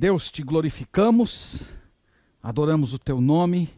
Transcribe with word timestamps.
Deus, 0.00 0.30
te 0.30 0.42
glorificamos, 0.42 1.74
adoramos 2.42 2.94
o 2.94 2.98
teu 2.98 3.20
nome, 3.20 3.68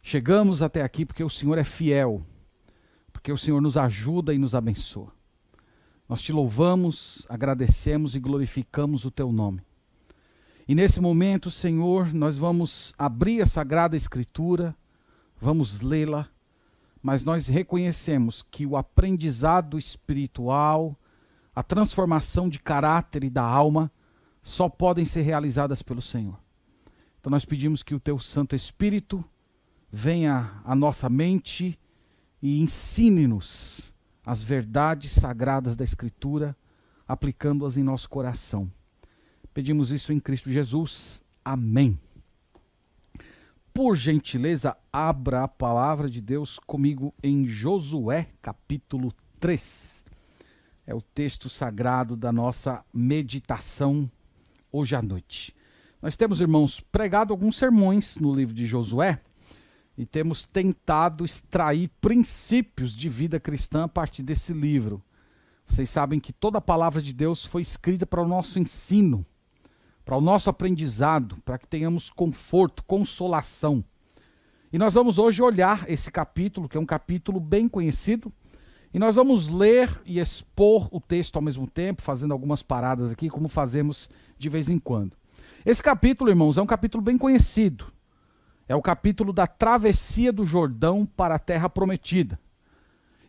chegamos 0.00 0.62
até 0.62 0.82
aqui 0.82 1.04
porque 1.04 1.24
o 1.24 1.28
Senhor 1.28 1.58
é 1.58 1.64
fiel, 1.64 2.24
porque 3.12 3.32
o 3.32 3.36
Senhor 3.36 3.60
nos 3.60 3.76
ajuda 3.76 4.32
e 4.32 4.38
nos 4.38 4.54
abençoa. 4.54 5.12
Nós 6.08 6.22
te 6.22 6.32
louvamos, 6.32 7.26
agradecemos 7.28 8.14
e 8.14 8.20
glorificamos 8.20 9.04
o 9.04 9.10
teu 9.10 9.32
nome. 9.32 9.62
E 10.68 10.76
nesse 10.76 11.00
momento, 11.00 11.50
Senhor, 11.50 12.14
nós 12.14 12.38
vamos 12.38 12.94
abrir 12.96 13.42
a 13.42 13.46
Sagrada 13.46 13.96
Escritura, 13.96 14.76
vamos 15.40 15.80
lê-la, 15.80 16.28
mas 17.02 17.24
nós 17.24 17.48
reconhecemos 17.48 18.46
que 18.48 18.64
o 18.64 18.76
aprendizado 18.76 19.76
espiritual, 19.76 20.96
a 21.52 21.64
transformação 21.64 22.48
de 22.48 22.60
caráter 22.60 23.24
e 23.24 23.28
da 23.28 23.42
alma, 23.42 23.90
só 24.46 24.68
podem 24.68 25.04
ser 25.04 25.22
realizadas 25.22 25.82
pelo 25.82 26.00
Senhor. 26.00 26.38
Então 27.18 27.32
nós 27.32 27.44
pedimos 27.44 27.82
que 27.82 27.96
o 27.96 27.98
teu 27.98 28.16
Santo 28.20 28.54
Espírito 28.54 29.24
venha 29.90 30.62
à 30.64 30.72
nossa 30.72 31.10
mente 31.10 31.76
e 32.40 32.60
ensine-nos 32.60 33.92
as 34.24 34.44
verdades 34.44 35.10
sagradas 35.10 35.74
da 35.74 35.82
Escritura, 35.82 36.56
aplicando-as 37.08 37.76
em 37.76 37.82
nosso 37.82 38.08
coração. 38.08 38.70
Pedimos 39.52 39.90
isso 39.90 40.12
em 40.12 40.20
Cristo 40.20 40.48
Jesus. 40.48 41.20
Amém. 41.44 41.98
Por 43.74 43.96
gentileza, 43.96 44.76
abra 44.92 45.42
a 45.42 45.48
palavra 45.48 46.08
de 46.08 46.20
Deus 46.20 46.60
comigo 46.60 47.12
em 47.20 47.48
Josué, 47.48 48.28
capítulo 48.40 49.12
3. 49.40 50.04
É 50.86 50.94
o 50.94 51.02
texto 51.02 51.48
sagrado 51.48 52.16
da 52.16 52.30
nossa 52.30 52.84
meditação 52.94 54.08
hoje 54.70 54.94
à 54.94 55.02
noite. 55.02 55.54
Nós 56.00 56.16
temos, 56.16 56.40
irmãos, 56.40 56.80
pregado 56.80 57.32
alguns 57.32 57.56
sermões 57.56 58.16
no 58.16 58.34
livro 58.34 58.54
de 58.54 58.66
Josué 58.66 59.20
e 59.96 60.04
temos 60.04 60.44
tentado 60.44 61.24
extrair 61.24 61.88
princípios 62.00 62.94
de 62.94 63.08
vida 63.08 63.40
cristã 63.40 63.84
a 63.84 63.88
partir 63.88 64.22
desse 64.22 64.52
livro. 64.52 65.02
Vocês 65.66 65.90
sabem 65.90 66.20
que 66.20 66.32
toda 66.32 66.58
a 66.58 66.60
palavra 66.60 67.02
de 67.02 67.12
Deus 67.12 67.44
foi 67.44 67.62
escrita 67.62 68.06
para 68.06 68.22
o 68.22 68.28
nosso 68.28 68.58
ensino 68.58 69.26
para 70.06 70.16
o 70.16 70.20
nosso 70.20 70.48
aprendizado, 70.48 71.36
para 71.44 71.58
que 71.58 71.66
tenhamos 71.66 72.10
conforto, 72.10 72.84
consolação. 72.84 73.84
E 74.72 74.78
nós 74.78 74.94
vamos 74.94 75.18
hoje 75.18 75.42
olhar 75.42 75.84
esse 75.90 76.12
capítulo, 76.12 76.68
que 76.68 76.76
é 76.76 76.80
um 76.80 76.86
capítulo 76.86 77.40
bem 77.40 77.68
conhecido, 77.68 78.32
e 78.96 78.98
nós 78.98 79.16
vamos 79.16 79.50
ler 79.50 80.00
e 80.06 80.18
expor 80.18 80.88
o 80.90 80.98
texto 80.98 81.36
ao 81.36 81.42
mesmo 81.42 81.66
tempo, 81.66 82.00
fazendo 82.00 82.32
algumas 82.32 82.62
paradas 82.62 83.12
aqui, 83.12 83.28
como 83.28 83.46
fazemos 83.46 84.08
de 84.38 84.48
vez 84.48 84.70
em 84.70 84.78
quando. 84.78 85.12
Esse 85.66 85.82
capítulo, 85.82 86.30
irmãos, 86.30 86.56
é 86.56 86.62
um 86.62 86.66
capítulo 86.66 87.04
bem 87.04 87.18
conhecido. 87.18 87.92
É 88.66 88.74
o 88.74 88.80
capítulo 88.80 89.34
da 89.34 89.46
travessia 89.46 90.32
do 90.32 90.46
Jordão 90.46 91.04
para 91.04 91.34
a 91.34 91.38
terra 91.38 91.68
prometida. 91.68 92.40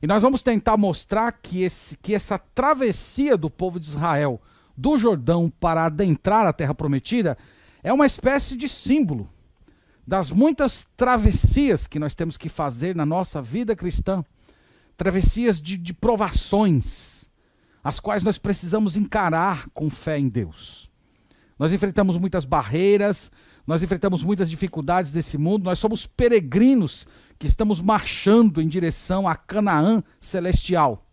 E 0.01 0.07
nós 0.07 0.23
vamos 0.23 0.41
tentar 0.41 0.77
mostrar 0.77 1.33
que, 1.33 1.63
esse, 1.63 1.97
que 1.97 2.15
essa 2.15 2.37
travessia 2.39 3.35
do 3.35 3.49
povo 3.49 3.77
de 3.77 3.87
Israel 3.87 4.41
do 4.77 4.97
Jordão 4.97 5.51
para 5.59 5.83
adentrar 5.83 6.47
a 6.47 6.53
terra 6.53 6.73
prometida 6.73 7.37
é 7.83 7.91
uma 7.91 8.05
espécie 8.05 8.55
de 8.55 8.69
símbolo 8.69 9.27
das 10.07 10.31
muitas 10.31 10.87
travessias 10.95 11.87
que 11.87 11.99
nós 11.99 12.15
temos 12.15 12.37
que 12.37 12.47
fazer 12.47 12.95
na 12.95 13.05
nossa 13.05 13.41
vida 13.41 13.75
cristã 13.75 14.23
travessias 14.97 15.61
de, 15.61 15.77
de 15.77 15.93
provações, 15.93 17.29
as 17.83 17.99
quais 17.99 18.23
nós 18.23 18.37
precisamos 18.37 18.97
encarar 18.97 19.69
com 19.73 19.89
fé 19.89 20.17
em 20.17 20.27
Deus. 20.27 20.89
Nós 21.57 21.71
enfrentamos 21.71 22.17
muitas 22.17 22.43
barreiras, 22.43 23.31
nós 23.65 23.83
enfrentamos 23.83 24.23
muitas 24.23 24.49
dificuldades 24.49 25.11
desse 25.11 25.37
mundo, 25.37 25.65
nós 25.65 25.79
somos 25.79 26.05
peregrinos 26.05 27.07
que 27.37 27.47
estamos 27.47 27.79
marchando 27.79 28.61
em 28.61 28.67
direção 28.67 29.27
a 29.27 29.35
Canaã 29.35 30.03
celestial. 30.19 31.05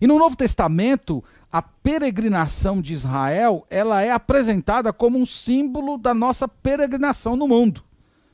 E 0.00 0.06
no 0.06 0.18
Novo 0.18 0.34
Testamento, 0.34 1.22
a 1.50 1.60
peregrinação 1.62 2.80
de 2.80 2.92
Israel, 2.92 3.66
ela 3.70 4.02
é 4.02 4.10
apresentada 4.10 4.92
como 4.92 5.18
um 5.18 5.26
símbolo 5.26 5.98
da 5.98 6.14
nossa 6.14 6.48
peregrinação 6.48 7.36
no 7.36 7.46
mundo. 7.46 7.84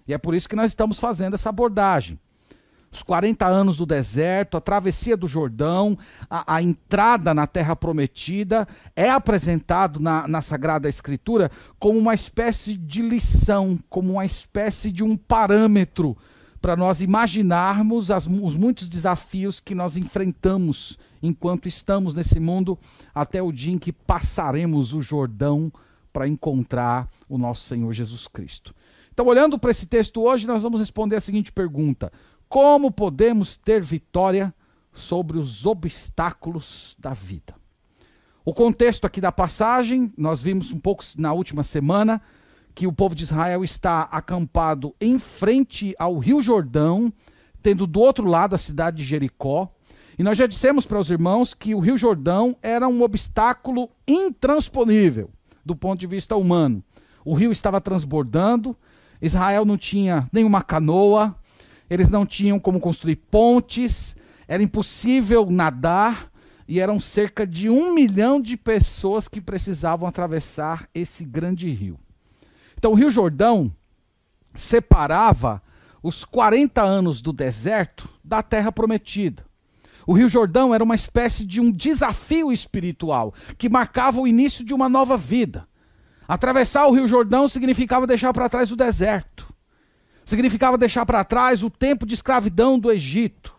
E 0.07 0.15
é 0.15 0.19
por 0.19 0.35
isso 0.35 0.49
que 0.49 0.57
nós 0.57 0.71
estamos 0.71 0.99
fazendo 0.99 1.35
essa 1.35 1.51
abordagem. 1.51 2.19
Os 2.91 3.03
40 3.03 3.47
anos 3.47 3.77
do 3.77 3.85
deserto, 3.85 4.57
a 4.57 4.61
travessia 4.61 5.17
do 5.17 5.29
Jordão, 5.29 5.99
a, 6.29 6.57
a 6.57 6.63
entrada 6.63 7.35
na 7.35 7.47
terra 7.47 7.77
prometida, 7.77 8.67
é 8.97 9.11
apresentado 9.11 10.01
na, 10.01 10.27
na 10.27 10.41
Sagrada 10.41 10.89
Escritura 10.89 11.51
como 11.79 11.99
uma 11.99 12.15
espécie 12.15 12.77
de 12.77 13.03
lição, 13.03 13.79
como 13.91 14.13
uma 14.13 14.25
espécie 14.25 14.91
de 14.91 15.05
um 15.05 15.17
parâmetro 15.17 16.17
para 16.61 16.77
nós 16.77 17.01
imaginarmos 17.01 18.11
as, 18.11 18.27
os 18.27 18.57
muitos 18.57 18.89
desafios 18.89 19.61
que 19.61 19.75
nós 19.75 19.97
enfrentamos 19.97 20.99
enquanto 21.23 21.69
estamos 21.69 22.15
nesse 22.15 22.41
mundo, 22.41 22.79
até 23.15 23.43
o 23.43 23.53
dia 23.53 23.73
em 23.73 23.79
que 23.79 23.93
passaremos 23.93 24.93
o 24.93 25.03
Jordão 25.03 25.73
para 26.13 26.27
encontrar 26.27 27.09
o 27.29 27.39
nosso 27.39 27.63
Senhor 27.63 27.93
Jesus 27.93 28.27
Cristo. 28.27 28.75
Então, 29.13 29.27
olhando 29.27 29.59
para 29.59 29.71
esse 29.71 29.87
texto 29.87 30.23
hoje, 30.23 30.47
nós 30.47 30.63
vamos 30.63 30.81
responder 30.81 31.17
a 31.17 31.21
seguinte 31.21 31.51
pergunta: 31.51 32.13
Como 32.49 32.91
podemos 32.91 33.57
ter 33.59 33.83
vitória 33.83 34.55
sobre 34.93 35.39
os 35.39 35.67
obstáculos 35.67 36.97
da 36.99 37.13
vida? 37.13 37.55
O 38.43 38.55
contexto 38.55 39.07
aqui 39.07 39.21
da 39.21 39.31
passagem, 39.31 40.11
nós 40.17 40.41
vimos 40.41 40.73
um 40.73 40.81
pouco 40.81 41.05
na 41.19 41.35
última 41.35 41.63
semana 41.63 42.23
que 42.75 42.87
o 42.87 42.93
povo 42.93 43.15
de 43.15 43.25
Israel 43.25 43.63
está 43.63 44.03
acampado 44.03 44.95
em 44.99 45.19
frente 45.19 45.95
ao 45.99 46.17
Rio 46.17 46.41
Jordão, 46.41 47.13
tendo 47.63 47.87
do 47.87 48.01
outro 48.01 48.27
lado 48.27 48.55
a 48.55 48.59
cidade 48.59 48.99
de 48.99 49.05
Jericó. 49.05 49.69
E 50.19 50.23
nós 50.23 50.39
já 50.39 50.47
dissemos 50.47 50.87
para 50.87 50.99
os 50.99 51.11
irmãos 51.11 51.53
que 51.53 51.75
o 51.75 51.81
Rio 51.81 51.99
Jordão 51.99 52.57
era 52.63 52.89
um 52.89 53.03
obstáculo 53.03 53.91
intransponível 54.07 55.29
do 55.63 55.77
ponto 55.77 56.01
de 56.01 56.07
vista 56.07 56.35
humano. 56.35 56.83
O 57.23 57.35
rio 57.35 57.53
estava 57.53 57.79
transbordando, 57.79 58.75
Israel 59.21 59.67
não 59.67 59.77
tinha 59.77 60.27
nenhuma 60.33 60.63
canoa, 60.63 61.37
eles 61.89 62.11
não 62.11 62.27
tinham 62.27 62.59
como 62.59 62.81
construir 62.81 63.17
pontes, 63.17 64.17
era 64.47 64.63
impossível 64.63 65.47
nadar 65.51 66.31
e 66.67 66.81
eram 66.81 67.01
cerca 67.01 67.47
de 67.47 67.71
um 67.71 67.95
milhão 67.95 68.41
de 68.41 68.57
pessoas 68.57 69.27
que 69.27 69.41
precisavam 69.41 70.09
atravessar 70.09 70.89
esse 70.95 71.25
grande 71.25 71.71
rio. 71.71 71.97
Então, 72.77 72.93
o 72.93 72.95
Rio 72.95 73.11
Jordão 73.11 73.73
separava 74.55 75.63
os 76.03 76.25
40 76.25 76.83
anos 76.83 77.21
do 77.21 77.33
deserto 77.33 78.09
da 78.23 78.43
terra 78.43 78.71
prometida. 78.71 79.45
O 80.07 80.13
Rio 80.13 80.29
Jordão 80.29 80.75
era 80.75 80.85
uma 80.85 80.95
espécie 80.95 81.45
de 81.45 81.61
um 81.61 81.71
desafio 81.71 82.53
espiritual 82.53 83.35
que 83.57 83.69
marcava 83.69 84.21
o 84.21 84.27
início 84.27 84.65
de 84.65 84.73
uma 84.73 84.89
nova 84.89 85.17
vida. 85.17 85.67
Atravessar 86.27 86.87
o 86.87 86.93
Rio 86.93 87.09
Jordão 87.09 87.49
significava 87.49 88.07
deixar 88.07 88.33
para 88.33 88.49
trás 88.49 88.71
o 88.71 88.77
deserto, 88.77 89.48
significava 90.29 90.77
deixar 90.77 91.07
para 91.07 91.25
trás 91.25 91.63
o 91.63 91.71
tempo 91.71 92.05
de 92.05 92.13
escravidão 92.13 92.79
do 92.79 92.93
Egito. 92.93 93.55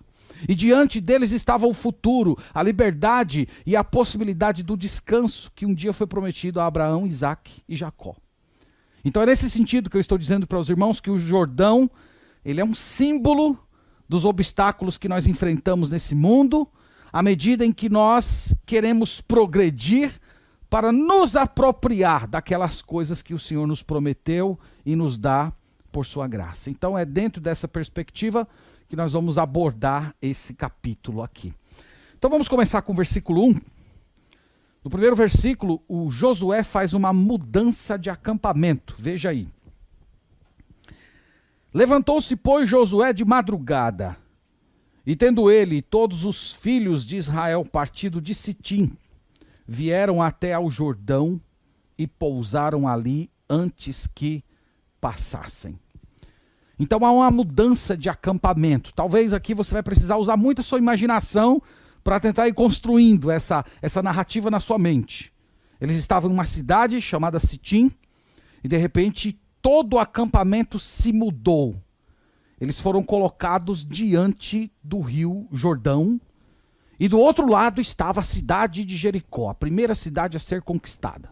E 0.47 0.53
diante 0.53 1.02
deles 1.02 1.31
estava 1.31 1.66
o 1.66 1.74
futuro, 1.74 2.38
a 2.53 2.62
liberdade 2.62 3.47
e 3.66 3.75
a 3.75 3.84
possibilidade 3.84 4.62
do 4.62 4.78
descanso 4.78 5.52
que 5.56 5.66
um 5.66 5.74
dia 5.74 5.91
foi 5.91 6.06
prometido 6.06 6.62
a 6.62 6.68
Abraão, 6.68 7.08
Isaac 7.08 7.52
e 7.67 7.76
Jacó. 7.76 8.16
Então 9.03 9.23
é 9.23 9.26
nesse 9.26 9.49
sentido 9.49 9.90
que 9.90 9.97
eu 9.97 10.02
estou 10.02 10.16
dizendo 10.16 10.46
para 10.46 10.59
os 10.59 10.70
irmãos 10.70 11.02
que 11.02 11.09
o 11.09 11.17
Jordão, 11.17 11.90
ele 12.46 12.61
é 12.61 12.64
um 12.64 12.76
símbolo 12.76 13.58
dos 14.08 14.23
obstáculos 14.23 14.96
que 14.96 15.09
nós 15.09 15.26
enfrentamos 15.26 15.90
nesse 15.90 16.14
mundo, 16.14 16.67
à 17.11 17.23
medida 17.23 17.66
em 17.66 17.72
que 17.72 17.90
nós 17.90 18.55
queremos 18.64 19.22
progredir 19.22 20.11
para 20.70 20.91
nos 20.91 21.35
apropriar 21.35 22.28
daquelas 22.28 22.79
coisas 22.79 23.23
que 23.23 23.34
o 23.34 23.40
Senhor 23.40 23.66
nos 23.66 23.82
prometeu 23.82 24.58
e 24.85 24.96
nos 24.96 25.17
dá 25.17 25.52
por 25.99 26.05
sua 26.05 26.29
graça. 26.29 26.69
Então 26.69 26.97
é 26.97 27.03
dentro 27.03 27.41
dessa 27.41 27.67
perspectiva 27.67 28.47
que 28.87 28.96
nós 28.96 29.11
vamos 29.11 29.37
abordar 29.37 30.16
esse 30.22 30.53
capítulo 30.53 31.22
aqui. 31.22 31.53
Então 32.17 32.29
vamos 32.29 32.47
começar 32.47 32.81
com 32.84 32.93
o 32.93 32.96
versículo 32.96 33.43
1. 33.47 33.61
No 34.81 34.90
primeiro 34.90 35.13
versículo, 35.13 35.84
o 35.90 36.09
Josué 36.09 36.63
faz 36.63 36.93
uma 36.93 37.11
mudança 37.11 37.99
de 37.99 38.09
acampamento. 38.09 38.96
Veja 38.97 39.31
aí. 39.31 39.49
Levantou-se, 41.73 42.34
pois, 42.37 42.69
Josué 42.69 43.11
de 43.11 43.25
madrugada, 43.25 44.16
e 45.05 45.17
tendo 45.17 45.51
ele 45.51 45.81
todos 45.81 46.23
os 46.23 46.53
filhos 46.53 47.05
de 47.05 47.17
Israel 47.17 47.66
partido 47.66 48.22
de 48.22 48.34
Sitim, 48.34 48.96
vieram 49.67 50.22
até 50.22 50.53
ao 50.53 50.72
Jordão 50.72 51.41
e 51.97 52.07
pousaram 52.07 52.87
ali 52.87 53.29
antes 53.49 54.07
que 54.07 54.41
passassem. 55.01 55.78
Então 56.79 57.05
há 57.05 57.11
uma 57.11 57.29
mudança 57.29 57.97
de 57.97 58.08
acampamento. 58.08 58.93
Talvez 58.93 59.34
aqui 59.34 59.53
você 59.53 59.73
vai 59.73 59.84
precisar 59.84 60.16
usar 60.16 60.37
muito 60.37 60.61
a 60.61 60.64
sua 60.64 60.79
imaginação 60.79 61.61
para 62.03 62.20
tentar 62.20 62.47
ir 62.47 62.53
construindo 62.53 63.29
essa, 63.29 63.66
essa 63.81 64.02
narrativa 64.02 64.49
na 64.49 64.61
sua 64.61 64.79
mente. 64.79 65.34
Eles 65.81 65.97
estavam 65.97 66.29
em 66.29 66.34
uma 66.34 66.46
cidade 66.46 67.02
chamada 67.02 67.40
Sitim, 67.40 67.91
e 68.64 68.67
de 68.67 68.78
repente 68.78 69.40
todo 69.61 69.96
o 69.96 69.99
acampamento 69.99 70.79
se 70.79 71.11
mudou. 71.11 71.76
Eles 72.59 72.79
foram 72.79 73.03
colocados 73.03 73.84
diante 73.84 74.72
do 74.82 75.02
rio 75.02 75.47
Jordão, 75.52 76.20
e 76.97 77.08
do 77.08 77.17
outro 77.17 77.47
lado 77.47 77.79
estava 77.79 78.22
a 78.22 78.23
cidade 78.23 78.84
de 78.84 78.96
Jericó, 78.96 79.49
a 79.49 79.55
primeira 79.55 79.96
cidade 79.96 80.35
a 80.35 80.40
ser 80.40 80.61
conquistada. 80.61 81.29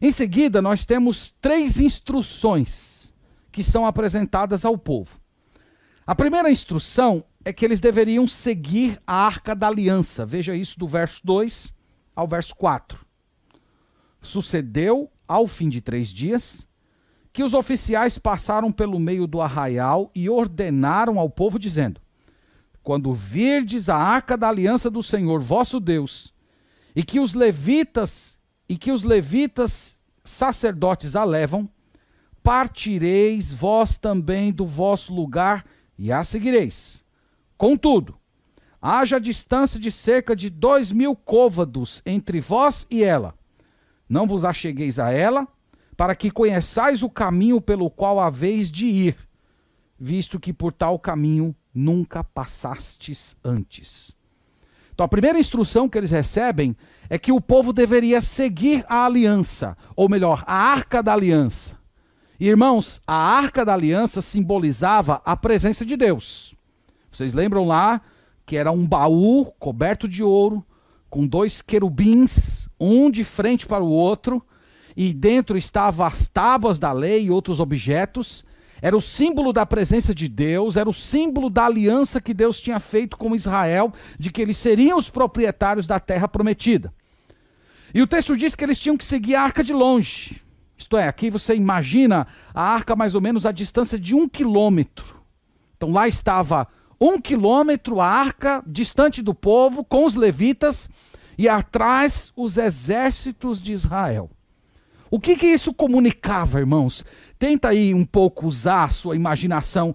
Em 0.00 0.10
seguida, 0.10 0.62
nós 0.62 0.84
temos 0.84 1.34
três 1.40 1.78
instruções 1.78 3.01
que 3.52 3.62
são 3.62 3.86
apresentadas 3.86 4.64
ao 4.64 4.76
povo. 4.76 5.20
A 6.06 6.14
primeira 6.14 6.50
instrução 6.50 7.24
é 7.44 7.52
que 7.52 7.64
eles 7.64 7.78
deveriam 7.78 8.26
seguir 8.26 9.00
a 9.06 9.14
arca 9.14 9.54
da 9.54 9.68
aliança. 9.68 10.26
Veja 10.26 10.54
isso 10.54 10.78
do 10.78 10.88
verso 10.88 11.20
2 11.24 11.72
ao 12.16 12.26
verso 12.26 12.54
4. 12.56 13.04
Sucedeu, 14.20 15.10
ao 15.28 15.46
fim 15.46 15.68
de 15.68 15.80
três 15.80 16.08
dias, 16.08 16.66
que 17.32 17.42
os 17.42 17.54
oficiais 17.54 18.18
passaram 18.18 18.70
pelo 18.70 18.98
meio 18.98 19.26
do 19.26 19.40
arraial 19.40 20.10
e 20.14 20.28
ordenaram 20.28 21.18
ao 21.18 21.30
povo, 21.30 21.58
dizendo: 21.58 22.00
Quando 22.82 23.12
virdes 23.12 23.88
a 23.88 23.96
arca 23.96 24.36
da 24.36 24.48
aliança 24.48 24.90
do 24.90 25.02
Senhor 25.02 25.40
vosso 25.40 25.80
Deus, 25.80 26.32
e 26.94 27.02
que 27.02 27.18
os 27.20 27.34
levitas 27.34 28.38
e 28.68 28.76
que 28.76 28.92
os 28.92 29.02
levitas 29.02 29.96
sacerdotes 30.24 31.16
a 31.16 31.24
levam, 31.24 31.68
partireis 32.42 33.52
vós 33.52 33.96
também 33.96 34.52
do 34.52 34.66
vosso 34.66 35.14
lugar 35.14 35.64
e 35.98 36.10
a 36.10 36.24
seguireis. 36.24 37.04
Contudo, 37.56 38.16
haja 38.80 39.20
distância 39.20 39.78
de 39.78 39.90
cerca 39.90 40.34
de 40.34 40.50
dois 40.50 40.90
mil 40.90 41.14
côvados 41.14 42.02
entre 42.04 42.40
vós 42.40 42.86
e 42.90 43.04
ela. 43.04 43.34
Não 44.08 44.26
vos 44.26 44.44
achegueis 44.44 44.98
a 44.98 45.10
ela, 45.10 45.46
para 45.96 46.14
que 46.14 46.30
conheçais 46.30 47.02
o 47.02 47.08
caminho 47.08 47.60
pelo 47.60 47.88
qual 47.88 48.18
haveis 48.18 48.70
de 48.70 48.86
ir, 48.86 49.16
visto 49.98 50.40
que 50.40 50.52
por 50.52 50.72
tal 50.72 50.98
caminho 50.98 51.54
nunca 51.72 52.24
passastes 52.24 53.36
antes. 53.44 54.16
Então, 54.92 55.06
a 55.06 55.08
primeira 55.08 55.38
instrução 55.38 55.88
que 55.88 55.96
eles 55.96 56.10
recebem 56.10 56.76
é 57.08 57.18
que 57.18 57.32
o 57.32 57.40
povo 57.40 57.72
deveria 57.72 58.20
seguir 58.20 58.84
a 58.88 59.06
aliança, 59.06 59.76
ou 59.96 60.08
melhor, 60.08 60.44
a 60.46 60.54
arca 60.54 61.02
da 61.02 61.12
aliança. 61.12 61.81
Irmãos, 62.44 63.00
a 63.06 63.14
arca 63.14 63.64
da 63.64 63.72
aliança 63.72 64.20
simbolizava 64.20 65.22
a 65.24 65.36
presença 65.36 65.86
de 65.86 65.96
Deus. 65.96 66.56
Vocês 67.08 67.32
lembram 67.32 67.64
lá 67.64 68.00
que 68.44 68.56
era 68.56 68.72
um 68.72 68.84
baú 68.84 69.52
coberto 69.60 70.08
de 70.08 70.24
ouro, 70.24 70.66
com 71.08 71.24
dois 71.24 71.62
querubins, 71.62 72.68
um 72.80 73.12
de 73.12 73.22
frente 73.22 73.64
para 73.64 73.84
o 73.84 73.88
outro, 73.88 74.44
e 74.96 75.14
dentro 75.14 75.56
estavam 75.56 76.04
as 76.04 76.26
tábuas 76.26 76.80
da 76.80 76.90
lei 76.90 77.26
e 77.26 77.30
outros 77.30 77.60
objetos. 77.60 78.44
Era 78.80 78.96
o 78.96 79.00
símbolo 79.00 79.52
da 79.52 79.64
presença 79.64 80.12
de 80.12 80.26
Deus, 80.26 80.76
era 80.76 80.90
o 80.90 80.94
símbolo 80.94 81.48
da 81.48 81.66
aliança 81.66 82.20
que 82.20 82.34
Deus 82.34 82.60
tinha 82.60 82.80
feito 82.80 83.16
com 83.16 83.36
Israel, 83.36 83.92
de 84.18 84.32
que 84.32 84.42
eles 84.42 84.56
seriam 84.56 84.98
os 84.98 85.08
proprietários 85.08 85.86
da 85.86 86.00
terra 86.00 86.26
prometida. 86.26 86.92
E 87.94 88.02
o 88.02 88.06
texto 88.08 88.36
diz 88.36 88.56
que 88.56 88.64
eles 88.64 88.80
tinham 88.80 88.96
que 88.96 89.04
seguir 89.04 89.36
a 89.36 89.42
arca 89.42 89.62
de 89.62 89.72
longe. 89.72 90.42
Isto 90.82 90.96
é, 90.96 91.06
aqui 91.06 91.30
você 91.30 91.54
imagina 91.54 92.26
a 92.52 92.60
arca 92.60 92.96
mais 92.96 93.14
ou 93.14 93.20
menos 93.20 93.46
a 93.46 93.52
distância 93.52 93.96
de 93.98 94.16
um 94.16 94.28
quilômetro. 94.28 95.22
Então 95.76 95.92
lá 95.92 96.08
estava 96.08 96.66
um 97.00 97.20
quilômetro 97.20 98.00
a 98.00 98.06
arca 98.06 98.62
distante 98.66 99.22
do 99.22 99.32
povo, 99.32 99.84
com 99.84 100.04
os 100.04 100.16
levitas, 100.16 100.90
e 101.38 101.48
atrás 101.48 102.32
os 102.36 102.56
exércitos 102.56 103.62
de 103.62 103.72
Israel. 103.72 104.28
O 105.08 105.20
que, 105.20 105.36
que 105.36 105.46
isso 105.46 105.72
comunicava, 105.72 106.58
irmãos? 106.58 107.04
Tenta 107.42 107.70
aí 107.70 107.92
um 107.92 108.04
pouco 108.04 108.46
usar 108.46 108.84
a 108.84 108.88
sua 108.88 109.16
imaginação. 109.16 109.92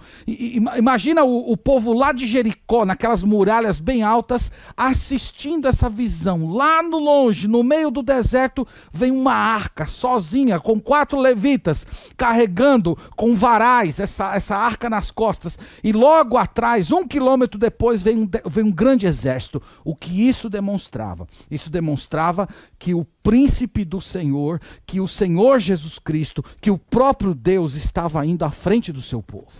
Imagina 0.77 1.23
o, 1.23 1.53
o, 1.53 1.55
povo 1.55 1.93
lá 1.93 2.11
de 2.11 2.25
Jericó, 2.25 2.83
naquelas 2.83 3.23
muralhas 3.23 3.79
bem 3.79 4.03
altas, 4.03 4.51
assistindo 4.75 5.65
essa 5.65 5.87
visão. 5.87 6.51
Lá 6.51 6.83
no 6.83 6.99
longe, 6.99 7.47
no 7.47 7.63
meio 7.63 7.89
do 7.89 8.03
deserto, 8.03 8.67
vem 8.91 9.11
uma 9.11 9.31
arca 9.31 9.85
sozinha, 9.85 10.59
com 10.59 10.77
quatro 10.77 11.17
levitas, 11.17 11.87
carregando 12.17 12.97
com 13.15 13.33
varais 13.33 14.01
essa, 14.01 14.35
essa 14.35 14.57
arca 14.57 14.89
nas 14.89 15.09
costas. 15.09 15.57
E 15.81 15.93
logo 15.93 16.35
atrás, 16.35 16.91
um 16.91 17.07
quilômetro 17.07 17.57
depois, 17.57 18.01
vem 18.01 18.17
um, 18.17 18.29
vem 18.45 18.65
um 18.65 18.71
grande 18.73 19.05
exército. 19.05 19.61
O 19.85 19.95
que 19.95 20.27
isso 20.27 20.49
demonstrava? 20.49 21.25
Isso 21.49 21.69
demonstrava 21.69 22.45
que 22.77 22.93
o 22.93 23.05
príncipe 23.23 23.83
do 23.83 24.01
Senhor, 24.01 24.61
que 24.85 25.01
o 25.01 25.07
Senhor 25.07 25.59
Jesus 25.59 25.99
Cristo, 25.99 26.43
que 26.61 26.71
o 26.71 26.77
próprio 26.77 27.36
Deus 27.37 27.75
estava 27.75 28.25
indo 28.25 28.43
à 28.43 28.51
frente 28.51 28.91
do 28.91 29.01
seu 29.01 29.21
povo. 29.21 29.51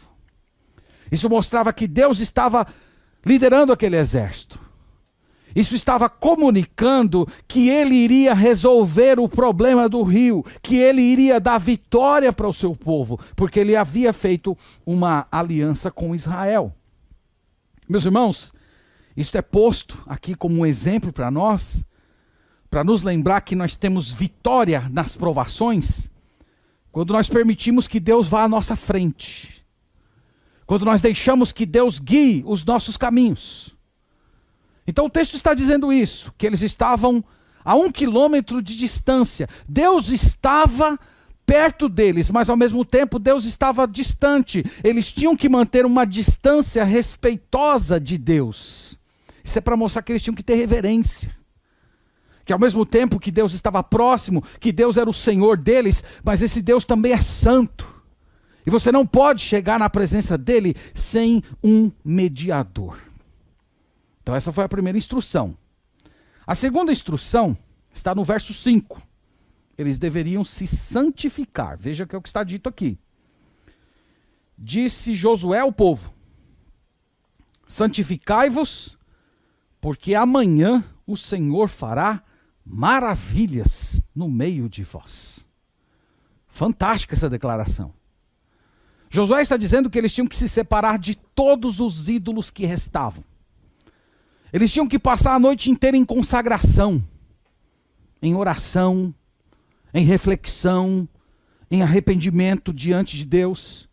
Isso 1.12 1.30
mostrava 1.30 1.72
que 1.72 1.88
Deus 1.88 2.20
estava 2.20 2.68
liderando 3.26 3.72
aquele 3.72 3.96
exército. 3.96 4.60
Isso 5.56 5.76
estava 5.76 6.10
comunicando 6.10 7.28
que 7.48 7.70
ele 7.70 7.96
iria 7.96 8.34
resolver 8.34 9.20
o 9.20 9.30
problema 9.30 9.88
do 9.88 10.04
rio, 10.04 10.46
que 10.62 10.76
ele 10.76 11.02
iria 11.02 11.40
dar 11.40 11.58
vitória 11.58 12.32
para 12.34 12.48
o 12.48 12.54
seu 12.54 12.76
povo, 12.76 13.20
porque 13.36 13.60
ele 13.60 13.76
havia 13.76 14.12
feito 14.12 14.58
uma 14.86 15.26
aliança 15.32 15.90
com 15.90 16.14
Israel. 16.14 16.76
Meus 17.88 18.06
irmãos, 18.06 18.54
isto 19.16 19.38
é 19.38 19.42
posto 19.42 20.04
aqui 20.06 20.36
como 20.36 20.60
um 20.60 20.66
exemplo 20.66 21.12
para 21.14 21.32
nós 21.32 21.84
para 22.70 22.84
nos 22.84 23.02
lembrar 23.04 23.42
que 23.42 23.56
nós 23.56 23.76
temos 23.76 24.14
vitória 24.14 24.88
nas 24.92 25.16
provações, 25.16 26.10
quando 26.98 27.14
nós 27.14 27.30
permitimos 27.30 27.88
que 27.88 28.00
Deus 28.00 28.28
vá 28.28 28.42
à 28.42 28.48
nossa 28.48 28.76
frente, 28.76 29.64
quando 30.66 30.84
nós 30.84 31.00
deixamos 31.00 31.52
que 31.52 31.64
Deus 31.64 32.00
guie 32.00 32.42
os 32.44 32.66
nossos 32.66 32.98
caminhos. 32.98 33.70
Então 34.88 35.06
o 35.06 35.10
texto 35.10 35.36
está 35.36 35.54
dizendo 35.54 35.94
isso, 35.94 36.34
que 36.40 36.48
eles 36.48 36.64
estavam 36.64 37.24
a 37.64 37.76
um 37.76 37.92
quilômetro 37.92 38.64
de 38.64 38.76
distância. 38.76 39.48
Deus 39.70 40.10
estava 40.10 41.00
perto 41.46 41.88
deles, 41.88 42.32
mas 42.32 42.50
ao 42.50 42.58
mesmo 42.58 42.84
tempo 42.84 43.20
Deus 43.20 43.46
estava 43.46 43.88
distante. 43.88 44.66
Eles 44.84 45.12
tinham 45.12 45.38
que 45.38 45.48
manter 45.48 45.86
uma 45.86 46.04
distância 46.04 46.84
respeitosa 46.84 48.00
de 48.00 48.18
Deus. 48.18 48.98
Isso 49.44 49.60
é 49.60 49.62
para 49.62 49.78
mostrar 49.78 50.02
que 50.02 50.14
eles 50.14 50.24
tinham 50.24 50.34
que 50.36 50.42
ter 50.42 50.56
reverência 50.56 51.38
que 52.48 52.54
ao 52.54 52.60
mesmo 52.60 52.86
tempo 52.86 53.20
que 53.20 53.30
Deus 53.30 53.54
estava 53.54 53.84
próximo, 53.84 54.42
que 54.62 54.72
Deus 54.72 54.96
era 54.96 55.10
o 55.10 55.14
Senhor 55.14 55.58
deles, 55.58 56.02
mas 56.24 56.42
esse 56.42 56.62
Deus 56.62 56.86
também 56.86 57.12
é 57.12 57.20
santo. 57.20 57.94
E 58.66 58.70
você 58.70 58.90
não 58.90 59.06
pode 59.06 59.42
chegar 59.42 59.78
na 59.78 59.90
presença 59.90 60.38
dele 60.38 60.74
sem 60.96 61.44
um 61.62 61.92
mediador. 62.06 63.00
Então, 64.24 64.34
essa 64.34 64.54
foi 64.54 64.64
a 64.64 64.70
primeira 64.70 64.98
instrução. 64.98 65.58
A 66.46 66.56
segunda 66.56 66.90
instrução 66.90 67.58
está 67.94 68.16
no 68.16 68.24
verso 68.24 68.54
5. 68.54 69.02
Eles 69.78 70.00
deveriam 70.00 70.46
se 70.46 70.66
santificar. 70.66 71.78
Veja 71.78 72.08
que 72.08 72.16
é 72.16 72.18
o 72.18 72.22
que 72.22 72.30
está 72.30 72.46
dito 72.46 72.70
aqui. 72.70 72.98
Disse 74.58 75.14
Josué 75.14 75.60
ao 75.60 75.72
povo: 75.74 76.14
Santificai-vos, 77.68 78.98
porque 79.82 80.16
amanhã 80.16 80.82
o 81.06 81.18
Senhor 81.18 81.68
fará 81.68 82.24
maravilhas 82.70 84.04
no 84.14 84.30
meio 84.30 84.68
de 84.68 84.84
vós. 84.84 85.46
Fantástica 86.48 87.16
essa 87.16 87.30
declaração. 87.30 87.94
Josué 89.10 89.42
está 89.42 89.56
dizendo 89.56 89.90
que 89.90 89.98
eles 89.98 90.14
tinham 90.14 90.28
que 90.28 90.36
se 90.36 90.50
separar 90.50 91.00
de 91.00 91.16
todos 91.16 91.80
os 91.80 92.10
ídolos 92.10 92.52
que 92.52 92.66
restavam. 92.66 93.24
Eles 94.52 94.72
tinham 94.72 94.88
que 94.88 95.00
passar 95.00 95.36
a 95.36 95.40
noite 95.40 95.72
inteira 95.72 95.96
em 95.96 96.04
consagração, 96.04 97.04
em 98.22 98.36
oração, 98.36 99.14
em 99.94 100.04
reflexão, 100.04 101.08
em 101.72 101.82
arrependimento 101.82 102.74
diante 102.74 103.16
de 103.16 103.26
Deus. 103.26 103.88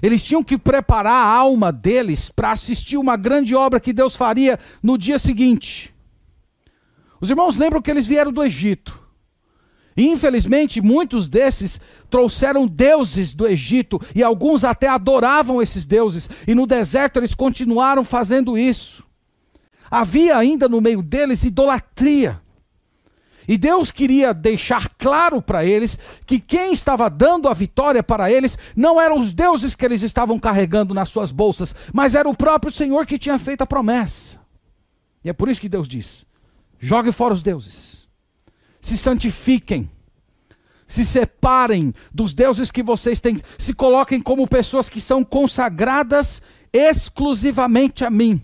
Eles 0.00 0.24
tinham 0.24 0.44
que 0.44 0.56
preparar 0.56 1.12
a 1.12 1.26
alma 1.26 1.72
deles 1.72 2.30
para 2.30 2.52
assistir 2.52 2.96
uma 2.96 3.16
grande 3.16 3.54
obra 3.54 3.80
que 3.80 3.92
Deus 3.92 4.16
faria 4.16 4.58
no 4.82 4.96
dia 4.96 5.18
seguinte. 5.18 5.94
Os 7.20 7.30
irmãos 7.30 7.56
lembram 7.56 7.82
que 7.82 7.90
eles 7.90 8.06
vieram 8.06 8.32
do 8.32 8.42
Egito. 8.42 8.98
E, 9.96 10.06
infelizmente, 10.06 10.80
muitos 10.80 11.28
desses 11.28 11.80
trouxeram 12.08 12.68
deuses 12.68 13.32
do 13.32 13.46
Egito 13.46 14.00
e 14.14 14.22
alguns 14.22 14.62
até 14.62 14.86
adoravam 14.86 15.60
esses 15.60 15.84
deuses, 15.84 16.30
e 16.46 16.54
no 16.54 16.68
deserto 16.68 17.18
eles 17.18 17.34
continuaram 17.34 18.04
fazendo 18.04 18.56
isso. 18.56 19.04
Havia 19.90 20.36
ainda 20.38 20.68
no 20.68 20.80
meio 20.80 21.02
deles 21.02 21.42
idolatria. 21.42 22.40
E 23.48 23.56
Deus 23.56 23.90
queria 23.90 24.34
deixar 24.34 24.90
claro 24.90 25.40
para 25.40 25.64
eles 25.64 25.98
que 26.26 26.38
quem 26.38 26.72
estava 26.72 27.08
dando 27.08 27.48
a 27.48 27.54
vitória 27.54 28.02
para 28.02 28.30
eles 28.30 28.58
não 28.76 29.00
eram 29.00 29.18
os 29.18 29.32
deuses 29.32 29.74
que 29.74 29.84
eles 29.84 30.02
estavam 30.02 30.38
carregando 30.38 30.92
nas 30.92 31.08
suas 31.08 31.32
bolsas, 31.32 31.74
mas 31.92 32.14
era 32.14 32.28
o 32.28 32.36
próprio 32.36 32.70
Senhor 32.70 33.06
que 33.06 33.18
tinha 33.18 33.38
feito 33.38 33.62
a 33.62 33.66
promessa. 33.66 34.38
E 35.24 35.30
é 35.30 35.32
por 35.32 35.48
isso 35.48 35.62
que 35.62 35.68
Deus 35.68 35.88
diz: 35.88 36.26
Jogue 36.78 37.12
fora 37.12 37.34
os 37.34 37.42
deuses. 37.42 38.06
Se 38.80 38.96
santifiquem. 38.96 39.90
Se 40.86 41.04
separem 41.04 41.92
dos 42.14 42.32
deuses 42.32 42.70
que 42.70 42.82
vocês 42.82 43.20
têm, 43.20 43.38
se 43.58 43.74
coloquem 43.74 44.20
como 44.22 44.48
pessoas 44.48 44.88
que 44.88 45.00
são 45.00 45.22
consagradas 45.22 46.40
exclusivamente 46.72 48.04
a 48.04 48.10
mim. 48.10 48.42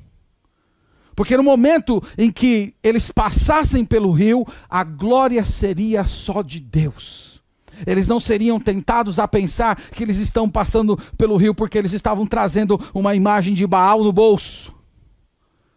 Porque 1.17 1.37
no 1.37 1.43
momento 1.43 2.03
em 2.19 2.31
que 2.31 2.75
eles 2.83 3.11
passassem 3.11 3.85
pelo 3.85 4.11
rio, 4.11 4.47
a 4.69 4.83
glória 4.83 5.45
seria 5.45 6.05
só 6.05 6.43
de 6.43 6.61
Deus. 6.61 7.41
Eles 7.87 8.07
não 8.07 8.21
seriam 8.21 8.61
tentados 8.61 9.19
a 9.19 9.27
pensar 9.27 9.77
que 9.77 10.03
eles 10.03 10.19
estão 10.19 10.49
passando 10.49 10.97
pelo 11.17 11.37
rio 11.37 11.55
porque 11.55 11.79
eles 11.79 11.93
estavam 11.93 12.27
trazendo 12.27 12.81
uma 12.93 13.15
imagem 13.15 13.55
de 13.55 13.67
Baal 13.67 14.05
no 14.05 14.13
bolso. 14.13 14.75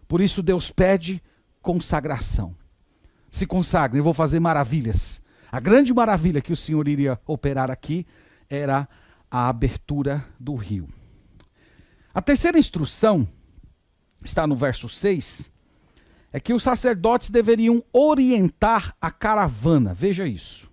Por 0.08 0.22
isso 0.22 0.44
Deus 0.44 0.72
pede 0.72 1.22
consagração. 1.68 2.56
Se 3.30 3.46
consagrem, 3.46 4.00
eu 4.00 4.04
vou 4.06 4.14
fazer 4.14 4.40
maravilhas. 4.40 5.22
A 5.52 5.60
grande 5.60 5.94
maravilha 5.94 6.40
que 6.40 6.54
o 6.54 6.56
Senhor 6.56 6.88
iria 6.88 7.20
operar 7.28 7.70
aqui 7.70 8.08
era 8.50 8.88
a 9.30 9.50
abertura 9.50 10.26
do 10.40 10.56
rio. 10.56 10.88
A 12.14 12.22
terceira 12.22 12.58
instrução 12.58 13.28
está 14.24 14.48
no 14.48 14.56
verso 14.56 14.88
6, 14.88 15.52
é 16.32 16.40
que 16.40 16.54
os 16.54 16.64
sacerdotes 16.64 17.30
deveriam 17.30 17.84
orientar 17.92 18.96
a 19.02 19.12
caravana. 19.12 19.94
Veja 19.94 20.26
isso. 20.26 20.72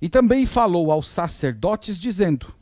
E 0.00 0.08
também 0.08 0.46
falou 0.46 0.92
aos 0.92 1.08
sacerdotes, 1.08 1.98
dizendo: 1.98 2.54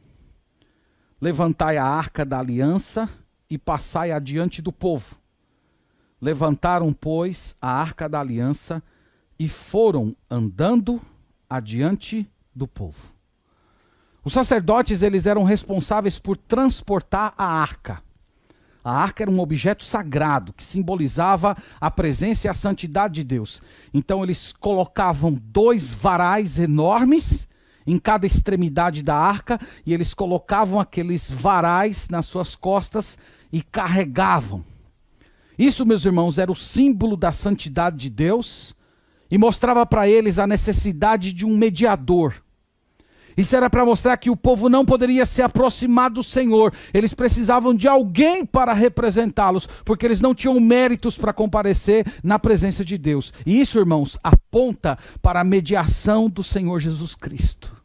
Levantai 1.20 1.76
a 1.76 1.84
arca 1.84 2.24
da 2.24 2.38
aliança 2.38 3.06
e 3.50 3.58
passai 3.58 4.12
adiante 4.12 4.62
do 4.62 4.72
povo. 4.72 5.22
Levantaram, 6.24 6.90
pois, 6.90 7.54
a 7.60 7.70
arca 7.70 8.08
da 8.08 8.18
aliança 8.18 8.82
e 9.38 9.46
foram 9.46 10.16
andando 10.30 10.98
adiante 11.50 12.26
do 12.54 12.66
povo. 12.66 13.12
Os 14.24 14.32
sacerdotes 14.32 15.02
eles 15.02 15.26
eram 15.26 15.44
responsáveis 15.44 16.18
por 16.18 16.38
transportar 16.38 17.34
a 17.36 17.44
arca. 17.44 18.02
A 18.82 18.90
arca 18.90 19.22
era 19.22 19.30
um 19.30 19.38
objeto 19.38 19.84
sagrado 19.84 20.54
que 20.54 20.64
simbolizava 20.64 21.54
a 21.78 21.90
presença 21.90 22.46
e 22.46 22.50
a 22.50 22.54
santidade 22.54 23.16
de 23.16 23.24
Deus. 23.24 23.60
Então 23.92 24.22
eles 24.22 24.50
colocavam 24.50 25.38
dois 25.38 25.92
varais 25.92 26.58
enormes 26.58 27.46
em 27.86 27.98
cada 27.98 28.26
extremidade 28.26 29.02
da 29.02 29.14
arca 29.14 29.60
e 29.84 29.92
eles 29.92 30.14
colocavam 30.14 30.80
aqueles 30.80 31.30
varais 31.30 32.08
nas 32.08 32.24
suas 32.24 32.54
costas 32.54 33.18
e 33.52 33.60
carregavam. 33.60 34.64
Isso, 35.58 35.86
meus 35.86 36.04
irmãos, 36.04 36.38
era 36.38 36.50
o 36.50 36.56
símbolo 36.56 37.16
da 37.16 37.32
santidade 37.32 37.96
de 37.96 38.10
Deus 38.10 38.74
e 39.30 39.38
mostrava 39.38 39.84
para 39.86 40.08
eles 40.08 40.38
a 40.38 40.46
necessidade 40.46 41.32
de 41.32 41.44
um 41.44 41.56
mediador. 41.56 42.34
Isso 43.36 43.56
era 43.56 43.68
para 43.68 43.84
mostrar 43.84 44.16
que 44.16 44.30
o 44.30 44.36
povo 44.36 44.68
não 44.68 44.84
poderia 44.84 45.26
se 45.26 45.42
aproximar 45.42 46.10
do 46.10 46.22
Senhor. 46.22 46.72
Eles 46.92 47.12
precisavam 47.12 47.74
de 47.74 47.88
alguém 47.88 48.46
para 48.46 48.72
representá-los, 48.72 49.68
porque 49.84 50.06
eles 50.06 50.20
não 50.20 50.34
tinham 50.34 50.58
méritos 50.60 51.18
para 51.18 51.32
comparecer 51.32 52.06
na 52.22 52.38
presença 52.38 52.84
de 52.84 52.96
Deus. 52.96 53.32
E 53.44 53.60
isso, 53.60 53.78
irmãos, 53.78 54.18
aponta 54.22 54.96
para 55.20 55.40
a 55.40 55.44
mediação 55.44 56.28
do 56.30 56.44
Senhor 56.44 56.78
Jesus 56.78 57.14
Cristo. 57.14 57.83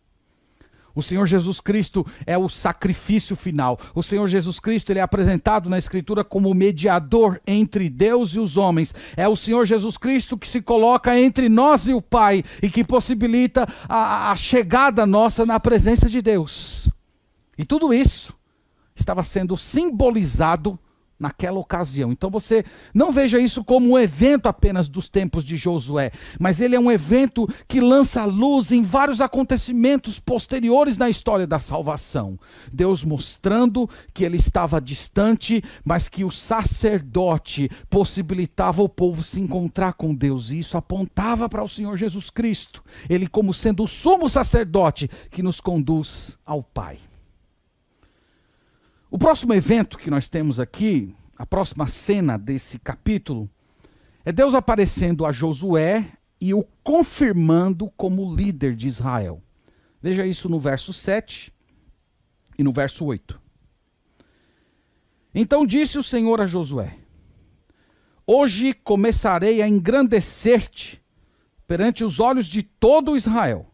O 0.99 1.01
Senhor 1.01 1.25
Jesus 1.25 1.61
Cristo 1.61 2.05
é 2.25 2.37
o 2.37 2.49
sacrifício 2.49 3.35
final. 3.35 3.79
O 3.95 4.03
Senhor 4.03 4.27
Jesus 4.27 4.59
Cristo 4.59 4.91
ele 4.91 4.99
é 4.99 5.01
apresentado 5.01 5.69
na 5.69 5.77
Escritura 5.77 6.25
como 6.25 6.53
mediador 6.53 7.41
entre 7.47 7.89
Deus 7.89 8.31
e 8.31 8.39
os 8.39 8.57
homens. 8.57 8.93
É 9.15 9.27
o 9.27 9.35
Senhor 9.35 9.65
Jesus 9.65 9.95
Cristo 9.95 10.37
que 10.37 10.47
se 10.47 10.61
coloca 10.61 11.17
entre 11.17 11.47
nós 11.47 11.87
e 11.87 11.93
o 11.93 12.01
Pai 12.01 12.43
e 12.61 12.69
que 12.69 12.83
possibilita 12.83 13.65
a, 13.87 14.31
a 14.31 14.35
chegada 14.35 15.05
nossa 15.05 15.45
na 15.45 15.57
presença 15.57 16.09
de 16.09 16.21
Deus. 16.21 16.91
E 17.57 17.63
tudo 17.63 17.93
isso 17.93 18.33
estava 18.93 19.23
sendo 19.23 19.55
simbolizado 19.55 20.77
naquela 21.19 21.59
ocasião. 21.59 22.11
Então 22.11 22.29
você 22.29 22.63
não 22.93 23.11
veja 23.11 23.39
isso 23.39 23.63
como 23.63 23.91
um 23.91 23.99
evento 23.99 24.47
apenas 24.47 24.87
dos 24.87 25.09
tempos 25.09 25.43
de 25.43 25.57
Josué, 25.57 26.11
mas 26.39 26.61
ele 26.61 26.75
é 26.75 26.79
um 26.79 26.91
evento 26.91 27.47
que 27.67 27.81
lança 27.81 28.23
luz 28.25 28.71
em 28.71 28.81
vários 28.81 29.19
acontecimentos 29.19 30.19
posteriores 30.19 30.97
na 30.97 31.09
história 31.09 31.45
da 31.45 31.59
salvação. 31.59 32.39
Deus 32.71 33.03
mostrando 33.03 33.89
que 34.13 34.23
ele 34.23 34.37
estava 34.37 34.79
distante, 34.79 35.63
mas 35.83 36.07
que 36.07 36.23
o 36.23 36.31
sacerdote 36.31 37.69
possibilitava 37.89 38.81
o 38.81 38.89
povo 38.89 39.21
se 39.21 39.39
encontrar 39.39 39.93
com 39.93 40.13
Deus, 40.13 40.51
e 40.51 40.59
isso 40.59 40.77
apontava 40.77 41.49
para 41.49 41.63
o 41.63 41.69
Senhor 41.69 41.97
Jesus 41.97 42.29
Cristo, 42.29 42.83
ele 43.09 43.27
como 43.27 43.53
sendo 43.53 43.83
o 43.83 43.87
sumo 43.87 44.29
sacerdote 44.29 45.09
que 45.31 45.43
nos 45.43 45.59
conduz 45.59 46.37
ao 46.45 46.63
Pai. 46.63 47.08
O 49.11 49.17
próximo 49.17 49.55
evento 49.55 49.97
que 49.97 50.11
nós 50.11 50.29
temos 50.29 50.59
aqui, 50.59 51.15
a 51.35 51.43
próxima 51.43 51.87
cena 51.87 52.37
desse 52.37 52.77
capítulo, 52.77 53.49
é 54.23 54.31
Deus 54.31 54.53
aparecendo 54.53 55.25
a 55.25 55.31
Josué 55.31 56.05
e 56.39 56.53
o 56.53 56.63
confirmando 56.83 57.89
como 57.97 58.35
líder 58.35 58.75
de 58.75 58.87
Israel. 58.87 59.41
Veja 59.99 60.27
isso 60.27 60.47
no 60.47 60.59
verso 60.59 60.93
7 60.93 61.51
e 62.55 62.63
no 62.63 62.71
verso 62.71 63.03
8. 63.03 63.41
Então 65.33 65.65
disse 65.65 65.97
o 65.97 66.03
Senhor 66.03 66.39
a 66.39 66.45
Josué: 66.45 66.95
Hoje 68.27 68.75
começarei 68.75 69.59
a 69.63 69.67
engrandecer-te 69.67 71.01
perante 71.65 72.03
os 72.03 72.19
olhos 72.19 72.45
de 72.45 72.61
todo 72.61 73.17
Israel, 73.17 73.65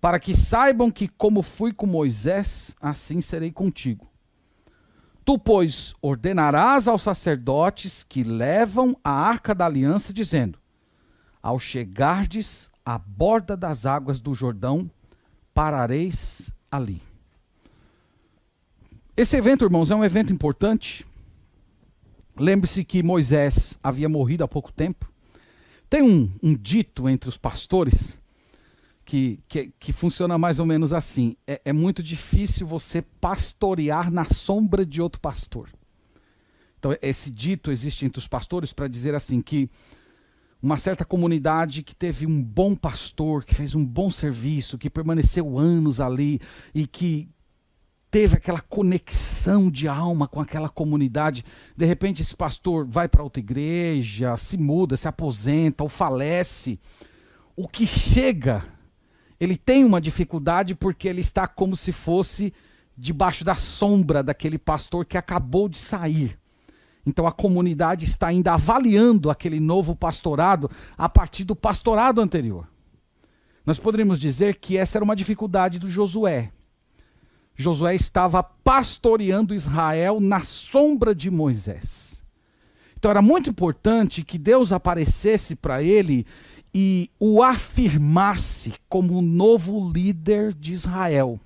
para 0.00 0.18
que 0.18 0.34
saibam 0.34 0.90
que, 0.90 1.06
como 1.06 1.42
fui 1.42 1.70
com 1.70 1.86
Moisés, 1.86 2.74
assim 2.80 3.20
serei 3.20 3.52
contigo. 3.52 4.07
Tu, 5.28 5.38
pois, 5.38 5.94
ordenarás 6.00 6.88
aos 6.88 7.02
sacerdotes 7.02 8.02
que 8.02 8.24
levam 8.24 8.96
a 9.04 9.10
arca 9.10 9.54
da 9.54 9.66
aliança, 9.66 10.10
dizendo: 10.10 10.58
Ao 11.42 11.58
chegardes 11.58 12.70
à 12.82 12.96
borda 12.96 13.54
das 13.54 13.84
águas 13.84 14.20
do 14.20 14.32
Jordão, 14.32 14.90
parareis 15.52 16.50
ali. 16.70 17.02
Esse 19.14 19.36
evento, 19.36 19.66
irmãos, 19.66 19.90
é 19.90 19.94
um 19.94 20.02
evento 20.02 20.32
importante. 20.32 21.04
Lembre-se 22.34 22.82
que 22.82 23.02
Moisés 23.02 23.78
havia 23.82 24.08
morrido 24.08 24.44
há 24.44 24.48
pouco 24.48 24.72
tempo. 24.72 25.12
Tem 25.90 26.00
um, 26.00 26.32
um 26.42 26.54
dito 26.54 27.06
entre 27.06 27.28
os 27.28 27.36
pastores 27.36 28.17
que, 29.08 29.40
que, 29.48 29.72
que, 29.80 29.90
funciona 29.90 30.36
mais 30.36 30.58
ou 30.58 30.66
menos 30.66 30.92
assim. 30.92 31.34
É, 31.46 31.62
é, 31.64 31.72
muito 31.72 32.02
difícil 32.02 32.66
você 32.66 33.00
pastorear 33.00 34.10
na 34.12 34.26
sombra 34.26 34.84
de 34.84 35.00
outro 35.00 35.18
pastor. 35.18 35.70
Então, 36.78 36.94
esse 37.00 37.30
dito 37.30 37.70
existe 37.70 38.04
entre 38.04 38.18
os 38.18 38.28
pastores 38.28 38.70
para 38.70 38.86
dizer 38.86 39.14
assim 39.14 39.40
que 39.40 39.70
uma 40.62 40.76
certa 40.76 41.06
comunidade 41.06 41.82
que 41.82 41.96
teve 41.96 42.26
um 42.26 42.42
bom 42.42 42.76
pastor, 42.76 43.46
que 43.46 43.54
fez 43.54 43.74
um 43.74 43.82
bom 43.82 44.10
serviço, 44.10 44.76
que 44.76 44.90
permaneceu 44.90 45.58
anos 45.58 46.00
ali 46.00 46.38
e 46.74 46.86
que 46.86 47.30
teve 48.10 48.36
aquela 48.36 48.60
conexão 48.60 49.70
de 49.70 49.88
alma 49.88 50.28
com 50.28 50.38
aquela 50.38 50.68
comunidade, 50.68 51.46
de 51.74 51.86
repente 51.86 52.20
esse 52.20 52.36
pastor 52.36 52.86
vai 52.86 53.08
para 53.08 53.22
outra 53.22 53.40
igreja, 53.40 54.36
se 54.36 54.58
muda, 54.58 54.98
se 54.98 55.08
aposenta 55.08 55.82
ou 55.82 55.88
falece. 55.88 56.78
O 57.56 57.66
que 57.66 57.86
chega 57.86 58.76
ele 59.40 59.56
tem 59.56 59.84
uma 59.84 60.00
dificuldade 60.00 60.74
porque 60.74 61.08
ele 61.08 61.20
está 61.20 61.46
como 61.46 61.76
se 61.76 61.92
fosse 61.92 62.52
debaixo 62.96 63.44
da 63.44 63.54
sombra 63.54 64.22
daquele 64.22 64.58
pastor 64.58 65.04
que 65.04 65.16
acabou 65.16 65.68
de 65.68 65.78
sair. 65.78 66.38
Então 67.06 67.26
a 67.26 67.32
comunidade 67.32 68.04
está 68.04 68.26
ainda 68.26 68.54
avaliando 68.54 69.30
aquele 69.30 69.60
novo 69.60 69.94
pastorado 69.94 70.70
a 70.96 71.08
partir 71.08 71.44
do 71.44 71.54
pastorado 71.54 72.20
anterior. 72.20 72.68
Nós 73.64 73.78
poderíamos 73.78 74.18
dizer 74.18 74.56
que 74.56 74.76
essa 74.76 74.98
era 74.98 75.04
uma 75.04 75.16
dificuldade 75.16 75.78
do 75.78 75.88
Josué. 75.88 76.50
Josué 77.54 77.94
estava 77.94 78.42
pastoreando 78.42 79.54
Israel 79.54 80.20
na 80.20 80.40
sombra 80.40 81.14
de 81.14 81.30
Moisés. 81.30 82.22
Então 82.96 83.10
era 83.10 83.22
muito 83.22 83.48
importante 83.48 84.24
que 84.24 84.38
Deus 84.38 84.72
aparecesse 84.72 85.54
para 85.54 85.82
ele 85.82 86.26
e 86.74 87.10
o 87.18 87.42
afirmasse 87.42 88.74
como 88.88 89.18
o 89.18 89.22
novo 89.22 89.90
líder 89.90 90.52
de 90.54 90.72
Israel. 90.72 91.40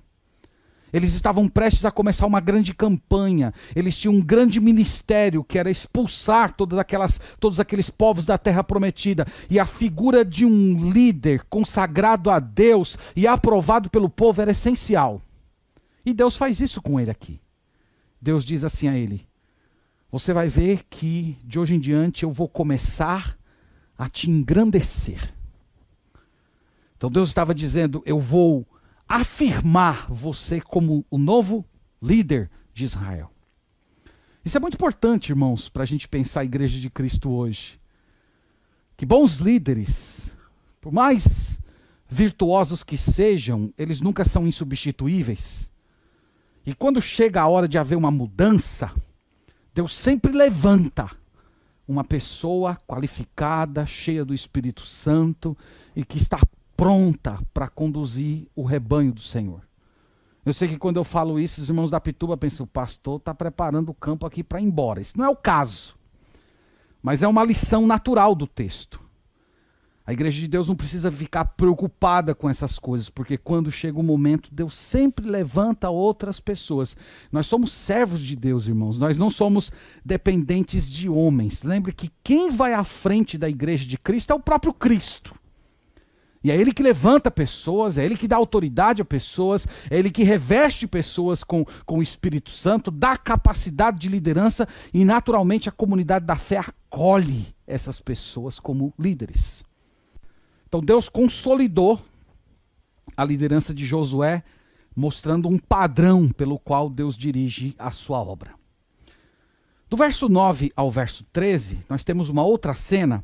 Eles 0.93 1.15
estavam 1.15 1.49
prestes 1.49 1.85
a 1.85 1.91
começar 1.91 2.27
uma 2.27 2.39
grande 2.39 2.71
campanha. 2.71 3.51
Eles 3.75 3.97
tinham 3.97 4.13
um 4.13 4.21
grande 4.21 4.59
ministério 4.59 5.43
que 5.43 5.57
era 5.57 5.71
expulsar 5.71 6.55
todas 6.55 6.77
aquelas, 6.77 7.19
todos 7.39 7.59
aqueles 7.59 7.89
povos 7.89 8.27
da 8.27 8.37
terra 8.37 8.63
prometida. 8.63 9.25
E 9.49 9.59
a 9.59 9.65
figura 9.65 10.23
de 10.23 10.45
um 10.45 10.91
líder 10.91 11.45
consagrado 11.49 12.29
a 12.29 12.39
Deus 12.39 12.95
e 13.15 13.25
aprovado 13.25 13.89
pelo 13.89 14.07
povo 14.07 14.39
era 14.39 14.51
essencial. 14.51 15.19
E 16.05 16.13
Deus 16.13 16.37
faz 16.37 16.59
isso 16.59 16.79
com 16.79 16.99
ele 16.99 17.09
aqui. 17.09 17.41
Deus 18.21 18.45
diz 18.45 18.63
assim 18.63 18.87
a 18.87 18.95
ele: 18.95 19.25
Você 20.11 20.31
vai 20.31 20.47
ver 20.47 20.83
que 20.91 21.37
de 21.43 21.59
hoje 21.59 21.73
em 21.73 21.79
diante 21.79 22.21
eu 22.21 22.31
vou 22.31 22.47
começar 22.47 23.35
a 24.03 24.09
te 24.09 24.29
engrandecer. 24.29 25.33
Então 26.97 27.09
Deus 27.09 27.29
estava 27.29 27.55
dizendo: 27.55 28.03
Eu 28.05 28.19
vou 28.19 28.67
afirmar 29.07 30.07
você 30.09 30.59
como 30.59 31.05
o 31.09 31.17
novo 31.17 31.65
líder 32.01 32.51
de 32.73 32.83
Israel. 32.83 33.31
Isso 34.43 34.57
é 34.57 34.59
muito 34.59 34.73
importante, 34.73 35.29
irmãos, 35.29 35.69
para 35.69 35.83
a 35.83 35.85
gente 35.85 36.07
pensar 36.07 36.41
a 36.41 36.45
igreja 36.45 36.81
de 36.81 36.89
Cristo 36.89 37.31
hoje. 37.31 37.79
Que 38.97 39.05
bons 39.05 39.37
líderes, 39.37 40.35
por 40.81 40.91
mais 40.91 41.57
virtuosos 42.05 42.83
que 42.83 42.97
sejam, 42.97 43.73
eles 43.77 44.01
nunca 44.01 44.25
são 44.25 44.45
insubstituíveis. 44.45 45.71
E 46.65 46.73
quando 46.73 47.01
chega 47.01 47.41
a 47.41 47.47
hora 47.47 47.69
de 47.69 47.77
haver 47.77 47.95
uma 47.97 48.11
mudança, 48.11 48.93
Deus 49.73 49.95
sempre 49.95 50.33
levanta 50.33 51.09
uma 51.87 52.03
pessoa 52.03 52.77
qualificada, 52.87 53.85
cheia 53.85 54.23
do 54.23 54.33
Espírito 54.33 54.85
Santo 54.85 55.57
e 55.95 56.03
que 56.03 56.17
está 56.17 56.39
pronta 56.75 57.39
para 57.53 57.67
conduzir 57.67 58.47
o 58.55 58.63
rebanho 58.63 59.11
do 59.11 59.21
Senhor. 59.21 59.61
Eu 60.45 60.53
sei 60.53 60.67
que 60.67 60.77
quando 60.77 60.97
eu 60.97 61.03
falo 61.03 61.39
isso, 61.39 61.61
os 61.61 61.69
irmãos 61.69 61.91
da 61.91 61.99
Pituba 61.99 62.35
pensam, 62.35 62.65
o 62.65 62.67
pastor 62.67 63.17
está 63.17 63.33
preparando 63.33 63.89
o 63.89 63.93
campo 63.93 64.25
aqui 64.25 64.43
para 64.43 64.59
ir 64.59 64.65
embora. 64.65 64.99
Isso 64.99 65.17
não 65.17 65.25
é 65.25 65.29
o 65.29 65.35
caso. 65.35 65.95
Mas 67.01 67.23
é 67.23 67.27
uma 67.27 67.43
lição 67.43 67.87
natural 67.87 68.35
do 68.35 68.47
texto. 68.47 69.02
A 70.05 70.11
igreja 70.11 70.41
de 70.41 70.49
Deus 70.49 70.67
não 70.67 70.75
precisa 70.75 71.09
ficar 71.09 71.45
preocupada 71.45 72.35
com 72.35 72.49
essas 72.49 72.77
coisas, 72.77 73.09
porque 73.09 73.37
quando 73.37 73.71
chega 73.71 73.97
o 73.97 74.03
momento, 74.03 74.49
Deus 74.51 74.75
sempre 74.75 75.25
levanta 75.25 75.89
outras 75.89 76.41
pessoas. 76.41 76.97
Nós 77.31 77.47
somos 77.47 77.71
servos 77.71 78.19
de 78.19 78.35
Deus, 78.35 78.67
irmãos. 78.67 78.97
Nós 78.97 79.17
não 79.17 79.29
somos 79.29 79.71
dependentes 80.03 80.91
de 80.91 81.07
homens. 81.07 81.63
Lembre 81.63 81.93
que 81.93 82.11
quem 82.21 82.49
vai 82.49 82.73
à 82.73 82.83
frente 82.83 83.37
da 83.37 83.49
igreja 83.49 83.85
de 83.85 83.97
Cristo 83.97 84.31
é 84.31 84.35
o 84.35 84.41
próprio 84.41 84.73
Cristo. 84.73 85.33
E 86.43 86.51
é 86.51 86.57
Ele 86.57 86.73
que 86.73 86.83
levanta 86.83 87.31
pessoas, 87.31 87.97
é 87.97 88.03
Ele 88.03 88.17
que 88.17 88.27
dá 88.27 88.35
autoridade 88.35 89.01
a 89.01 89.05
pessoas, 89.05 89.65
é 89.89 89.97
Ele 89.97 90.11
que 90.11 90.23
reveste 90.23 90.85
pessoas 90.85 91.45
com, 91.45 91.65
com 91.85 91.99
o 91.99 92.03
Espírito 92.03 92.49
Santo, 92.49 92.91
dá 92.91 93.15
capacidade 93.15 93.99
de 93.99 94.09
liderança 94.09 94.67
e, 94.93 95.05
naturalmente, 95.05 95.69
a 95.69 95.71
comunidade 95.71 96.25
da 96.25 96.35
fé 96.35 96.57
acolhe 96.57 97.55
essas 97.65 98.01
pessoas 98.01 98.59
como 98.59 98.93
líderes. 98.99 99.63
Então 100.73 100.81
Deus 100.81 101.07
consolidou 101.07 102.01
a 103.15 103.23
liderança 103.23 103.75
de 103.75 103.85
Josué, 103.85 104.43
mostrando 104.95 105.47
um 105.47 105.59
padrão 105.59 106.29
pelo 106.29 106.57
qual 106.57 106.89
Deus 106.89 107.15
dirige 107.15 107.75
a 107.77 107.91
sua 107.91 108.17
obra. 108.17 108.55
Do 109.87 109.95
verso 109.95 110.27
9 110.27 110.71
ao 110.75 110.89
verso 110.89 111.23
13, 111.25 111.85
nós 111.87 112.03
temos 112.03 112.27
uma 112.27 112.41
outra 112.41 112.73
cena, 112.73 113.23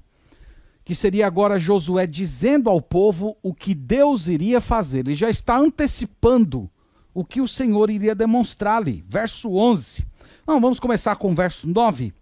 que 0.85 0.93
seria 0.93 1.25
agora 1.25 1.57
Josué 1.57 2.05
dizendo 2.05 2.69
ao 2.69 2.79
povo 2.79 3.35
o 3.41 3.51
que 3.51 3.73
Deus 3.73 4.27
iria 4.27 4.61
fazer. 4.61 4.99
Ele 4.99 5.15
já 5.15 5.31
está 5.31 5.57
antecipando 5.57 6.69
o 7.15 7.25
que 7.25 7.41
o 7.41 7.47
Senhor 7.47 7.89
iria 7.89 8.13
demonstrar-lhe. 8.13 9.03
Verso 9.09 9.55
11. 9.55 10.05
Não, 10.45 10.61
vamos 10.61 10.79
começar 10.79 11.15
com 11.15 11.31
o 11.31 11.35
verso 11.35 11.67
9. 11.67 12.13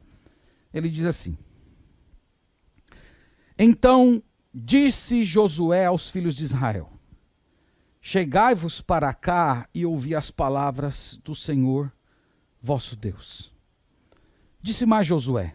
Ele 0.74 0.88
diz 0.88 1.04
assim: 1.04 1.38
Então 3.60 4.24
Disse 4.60 5.24
Josué 5.24 5.86
aos 5.86 6.10
filhos 6.10 6.34
de 6.34 6.44
Israel: 6.44 6.90
Chegai-vos 8.02 8.82
para 8.82 9.14
cá 9.14 9.70
e 9.72 9.86
ouvi 9.86 10.16
as 10.16 10.32
palavras 10.32 11.20
do 11.24 11.36
Senhor 11.36 11.94
vosso 12.60 12.96
Deus. 12.96 13.54
Disse 14.60 14.84
mais 14.84 15.06
Josué: 15.06 15.54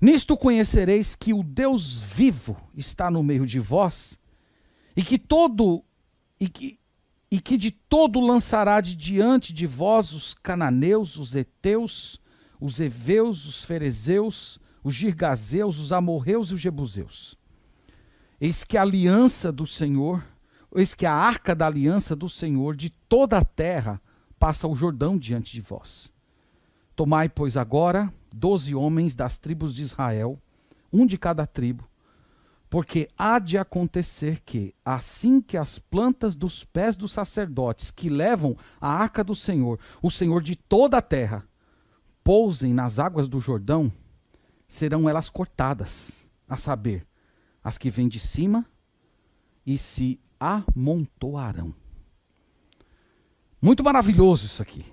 Nisto 0.00 0.36
conhecereis 0.36 1.14
que 1.14 1.32
o 1.32 1.44
Deus 1.44 2.00
vivo 2.00 2.56
está 2.76 3.12
no 3.12 3.22
meio 3.22 3.46
de 3.46 3.60
vós, 3.60 4.18
e 4.96 5.04
que 5.04 5.16
todo 5.16 5.84
e 6.40 6.48
que, 6.48 6.80
e 7.30 7.40
que 7.40 7.56
de 7.56 7.70
todo 7.70 8.18
lançará 8.18 8.80
de 8.80 8.96
diante 8.96 9.52
de 9.52 9.68
vós 9.68 10.12
os 10.12 10.34
cananeus, 10.34 11.16
os 11.16 11.36
heteus, 11.36 12.20
os 12.60 12.80
heveus, 12.80 13.46
os 13.46 13.62
ferezeus, 13.62 14.58
os 14.82 14.96
girgazeus, 14.96 15.78
os 15.78 15.92
amorreus 15.92 16.50
e 16.50 16.54
os 16.54 16.60
jebuseus. 16.60 17.38
Eis 18.40 18.64
que 18.64 18.78
a 18.78 18.82
aliança 18.82 19.52
do 19.52 19.66
Senhor, 19.66 20.24
eis 20.74 20.94
que 20.94 21.04
a 21.04 21.12
arca 21.12 21.54
da 21.54 21.66
aliança 21.66 22.16
do 22.16 22.28
Senhor 22.28 22.74
de 22.74 22.88
toda 22.88 23.36
a 23.36 23.44
terra 23.44 24.00
passa 24.38 24.66
o 24.66 24.74
Jordão 24.74 25.18
diante 25.18 25.52
de 25.52 25.60
vós. 25.60 26.10
Tomai, 26.96 27.28
pois, 27.28 27.56
agora 27.56 28.12
doze 28.34 28.74
homens 28.74 29.14
das 29.14 29.36
tribos 29.36 29.74
de 29.74 29.82
Israel, 29.82 30.40
um 30.92 31.04
de 31.04 31.18
cada 31.18 31.46
tribo, 31.46 31.88
porque 32.68 33.08
há 33.18 33.38
de 33.38 33.58
acontecer 33.58 34.40
que, 34.40 34.74
assim 34.84 35.40
que 35.40 35.56
as 35.56 35.78
plantas 35.78 36.36
dos 36.36 36.64
pés 36.64 36.94
dos 36.96 37.12
sacerdotes 37.12 37.90
que 37.90 38.08
levam 38.08 38.56
a 38.80 38.88
arca 38.88 39.24
do 39.24 39.34
Senhor, 39.34 39.78
o 40.00 40.10
Senhor 40.10 40.40
de 40.42 40.54
toda 40.54 40.98
a 40.98 41.02
terra, 41.02 41.44
pousem 42.22 42.72
nas 42.72 42.98
águas 42.98 43.28
do 43.28 43.40
Jordão, 43.40 43.92
serão 44.68 45.08
elas 45.08 45.28
cortadas, 45.28 46.24
a 46.48 46.56
saber, 46.56 47.06
as 47.62 47.78
que 47.78 47.90
vêm 47.90 48.08
de 48.08 48.18
cima 48.18 48.66
e 49.66 49.76
se 49.76 50.20
amontoarão. 50.38 51.74
Muito 53.60 53.84
maravilhoso 53.84 54.46
isso 54.46 54.62
aqui. 54.62 54.84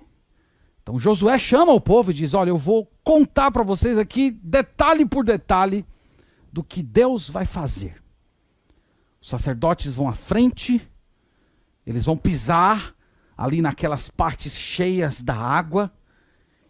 Então 0.82 0.98
Josué 0.98 1.38
chama 1.38 1.72
o 1.72 1.80
povo 1.80 2.10
e 2.10 2.14
diz: 2.14 2.34
Olha, 2.34 2.50
eu 2.50 2.58
vou 2.58 2.90
contar 3.02 3.50
para 3.50 3.62
vocês 3.62 3.98
aqui, 3.98 4.30
detalhe 4.30 5.06
por 5.06 5.24
detalhe, 5.24 5.84
do 6.52 6.62
que 6.62 6.82
Deus 6.82 7.28
vai 7.28 7.44
fazer. 7.44 8.02
Os 9.20 9.28
sacerdotes 9.28 9.94
vão 9.94 10.08
à 10.08 10.14
frente, 10.14 10.80
eles 11.86 12.04
vão 12.04 12.16
pisar 12.16 12.94
ali 13.36 13.62
naquelas 13.62 14.08
partes 14.08 14.54
cheias 14.54 15.22
da 15.22 15.34
água, 15.34 15.92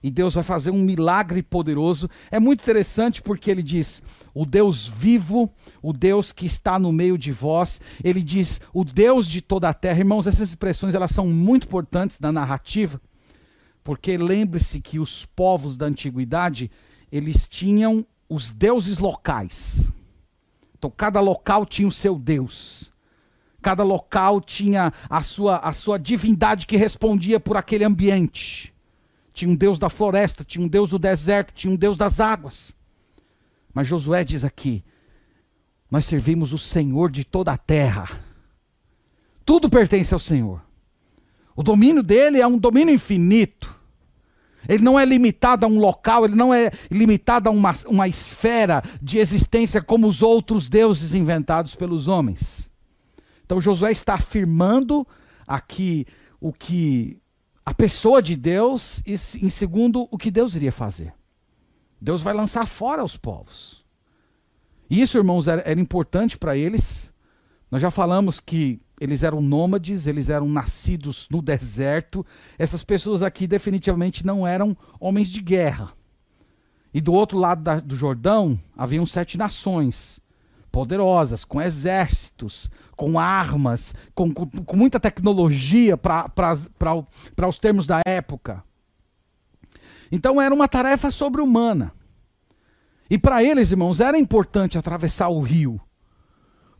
e 0.02 0.10
Deus 0.10 0.34
vai 0.34 0.44
fazer 0.44 0.70
um 0.70 0.82
milagre 0.82 1.42
poderoso. 1.42 2.08
É 2.30 2.38
muito 2.38 2.62
interessante 2.62 3.20
porque 3.20 3.50
ele 3.50 3.62
diz: 3.62 4.02
o 4.34 4.44
Deus 4.46 4.86
vivo, 4.86 5.52
o 5.82 5.92
Deus 5.92 6.32
que 6.32 6.46
está 6.46 6.78
no 6.78 6.92
meio 6.92 7.18
de 7.18 7.32
vós. 7.32 7.80
Ele 8.02 8.22
diz: 8.22 8.60
o 8.72 8.84
Deus 8.84 9.28
de 9.28 9.40
toda 9.40 9.68
a 9.68 9.74
terra. 9.74 9.98
Irmãos, 9.98 10.26
essas 10.26 10.48
expressões 10.48 10.94
elas 10.94 11.10
são 11.10 11.26
muito 11.26 11.66
importantes 11.66 12.20
na 12.20 12.30
narrativa, 12.32 13.00
porque 13.82 14.16
lembre-se 14.16 14.80
que 14.80 14.98
os 14.98 15.24
povos 15.24 15.76
da 15.76 15.86
antiguidade 15.86 16.70
eles 17.10 17.46
tinham 17.46 18.06
os 18.28 18.50
deuses 18.50 18.98
locais. 18.98 19.90
Então 20.78 20.90
cada 20.90 21.20
local 21.20 21.66
tinha 21.66 21.88
o 21.88 21.92
seu 21.92 22.18
deus. 22.18 22.92
Cada 23.60 23.82
local 23.82 24.40
tinha 24.40 24.92
a 25.10 25.20
sua, 25.20 25.56
a 25.56 25.72
sua 25.72 25.98
divindade 25.98 26.66
que 26.66 26.76
respondia 26.76 27.40
por 27.40 27.56
aquele 27.56 27.84
ambiente. 27.84 28.72
Tinha 29.32 29.50
um 29.50 29.56
Deus 29.56 29.78
da 29.78 29.88
floresta, 29.88 30.44
tinha 30.44 30.64
um 30.64 30.68
Deus 30.68 30.90
do 30.90 30.98
deserto, 30.98 31.52
tinha 31.52 31.72
um 31.72 31.76
Deus 31.76 31.96
das 31.96 32.20
águas. 32.20 32.72
Mas 33.72 33.86
Josué 33.86 34.24
diz 34.24 34.44
aqui: 34.44 34.84
nós 35.90 36.04
servimos 36.04 36.52
o 36.52 36.58
Senhor 36.58 37.10
de 37.10 37.24
toda 37.24 37.52
a 37.52 37.56
terra. 37.56 38.08
Tudo 39.44 39.70
pertence 39.70 40.12
ao 40.12 40.20
Senhor. 40.20 40.62
O 41.56 41.62
domínio 41.62 42.02
dele 42.02 42.40
é 42.40 42.46
um 42.46 42.58
domínio 42.58 42.94
infinito. 42.94 43.74
Ele 44.68 44.82
não 44.82 45.00
é 45.00 45.04
limitado 45.04 45.64
a 45.64 45.68
um 45.68 45.78
local, 45.78 46.24
ele 46.24 46.34
não 46.34 46.52
é 46.52 46.70
limitado 46.90 47.48
a 47.48 47.52
uma, 47.52 47.72
uma 47.86 48.06
esfera 48.06 48.82
de 49.00 49.18
existência 49.18 49.80
como 49.80 50.06
os 50.06 50.20
outros 50.20 50.68
deuses 50.68 51.14
inventados 51.14 51.74
pelos 51.74 52.06
homens. 52.06 52.70
Então 53.44 53.60
Josué 53.60 53.90
está 53.90 54.14
afirmando 54.14 55.06
aqui 55.46 56.06
o 56.38 56.52
que 56.52 57.18
a 57.64 57.72
pessoa 57.72 58.20
de 58.20 58.36
Deus 58.36 59.02
e, 59.06 59.12
em 59.44 59.48
segundo, 59.50 60.06
o 60.10 60.18
que 60.18 60.30
Deus 60.30 60.54
iria 60.54 60.72
fazer. 60.72 61.14
Deus 62.00 62.22
vai 62.22 62.32
lançar 62.34 62.66
fora 62.66 63.02
os 63.02 63.16
povos. 63.16 63.84
Isso, 64.88 65.18
irmãos, 65.18 65.48
era, 65.48 65.62
era 65.66 65.80
importante 65.80 66.38
para 66.38 66.56
eles. 66.56 67.12
Nós 67.70 67.82
já 67.82 67.90
falamos 67.90 68.40
que 68.40 68.80
eles 69.00 69.22
eram 69.22 69.40
nômades, 69.40 70.06
eles 70.06 70.28
eram 70.28 70.48
nascidos 70.48 71.28
no 71.30 71.42
deserto. 71.42 72.24
Essas 72.58 72.82
pessoas 72.82 73.22
aqui 73.22 73.46
definitivamente 73.46 74.24
não 74.24 74.46
eram 74.46 74.76
homens 74.98 75.28
de 75.28 75.40
guerra. 75.40 75.92
E 76.92 77.00
do 77.00 77.12
outro 77.12 77.38
lado 77.38 77.62
da, 77.62 77.80
do 77.80 77.94
Jordão 77.94 78.58
haviam 78.76 79.04
sete 79.04 79.36
nações 79.36 80.20
poderosas, 80.72 81.44
com 81.44 81.60
exércitos, 81.60 82.70
com 82.96 83.18
armas, 83.18 83.94
com, 84.14 84.32
com, 84.32 84.46
com 84.46 84.76
muita 84.76 85.00
tecnologia 85.00 85.96
para 85.96 87.48
os 87.48 87.58
termos 87.58 87.86
da 87.86 88.00
época. 88.06 88.62
Então 90.10 90.40
era 90.40 90.54
uma 90.54 90.68
tarefa 90.68 91.10
sobre-humana. 91.10 91.92
E 93.10 93.18
para 93.18 93.42
eles, 93.42 93.70
irmãos, 93.70 94.00
era 94.00 94.18
importante 94.18 94.76
atravessar 94.76 95.28
o 95.28 95.40
rio. 95.40 95.80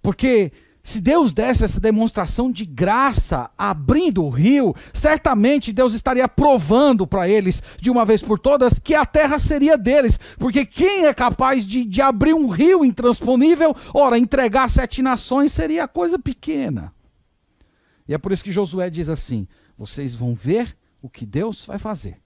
Porque 0.03 0.53
Se 0.89 1.03
Deus 1.03 1.35
desse 1.35 1.63
essa 1.63 1.79
demonstração 1.79 2.51
de 2.51 2.65
graça, 2.65 3.51
abrindo 3.59 4.25
o 4.25 4.31
rio, 4.31 4.75
certamente 4.95 5.71
Deus 5.71 5.93
estaria 5.93 6.27
provando 6.27 7.07
para 7.07 7.29
eles, 7.29 7.63
de 7.79 7.91
uma 7.91 8.07
vez 8.07 8.23
por 8.23 8.39
todas, 8.39 8.79
que 8.79 8.95
a 8.95 9.05
terra 9.05 9.39
seria 9.39 9.77
deles. 9.77 10.19
Porque 10.39 10.65
quem 10.65 11.05
é 11.05 11.13
capaz 11.13 11.67
de, 11.67 11.85
de 11.85 12.01
abrir 12.01 12.33
um 12.33 12.49
rio 12.49 12.87
intransponível, 12.87 13.77
ora, 13.93 14.17
entregar 14.19 14.71
sete 14.71 15.03
nações 15.03 15.53
seria 15.53 15.87
coisa 15.87 16.19
pequena. 16.19 16.91
E 18.09 18.15
é 18.15 18.19
por 18.19 18.33
isso 18.33 18.43
que 18.43 18.51
Josué 18.51 18.89
diz 18.89 19.11
assim: 19.11 19.47
vocês 19.77 20.15
vão 20.15 20.35
ver 20.35 20.75
o 21.03 21.11
que 21.11 21.27
Deus 21.27 21.67
vai 21.67 21.79
fazer. 21.79 22.17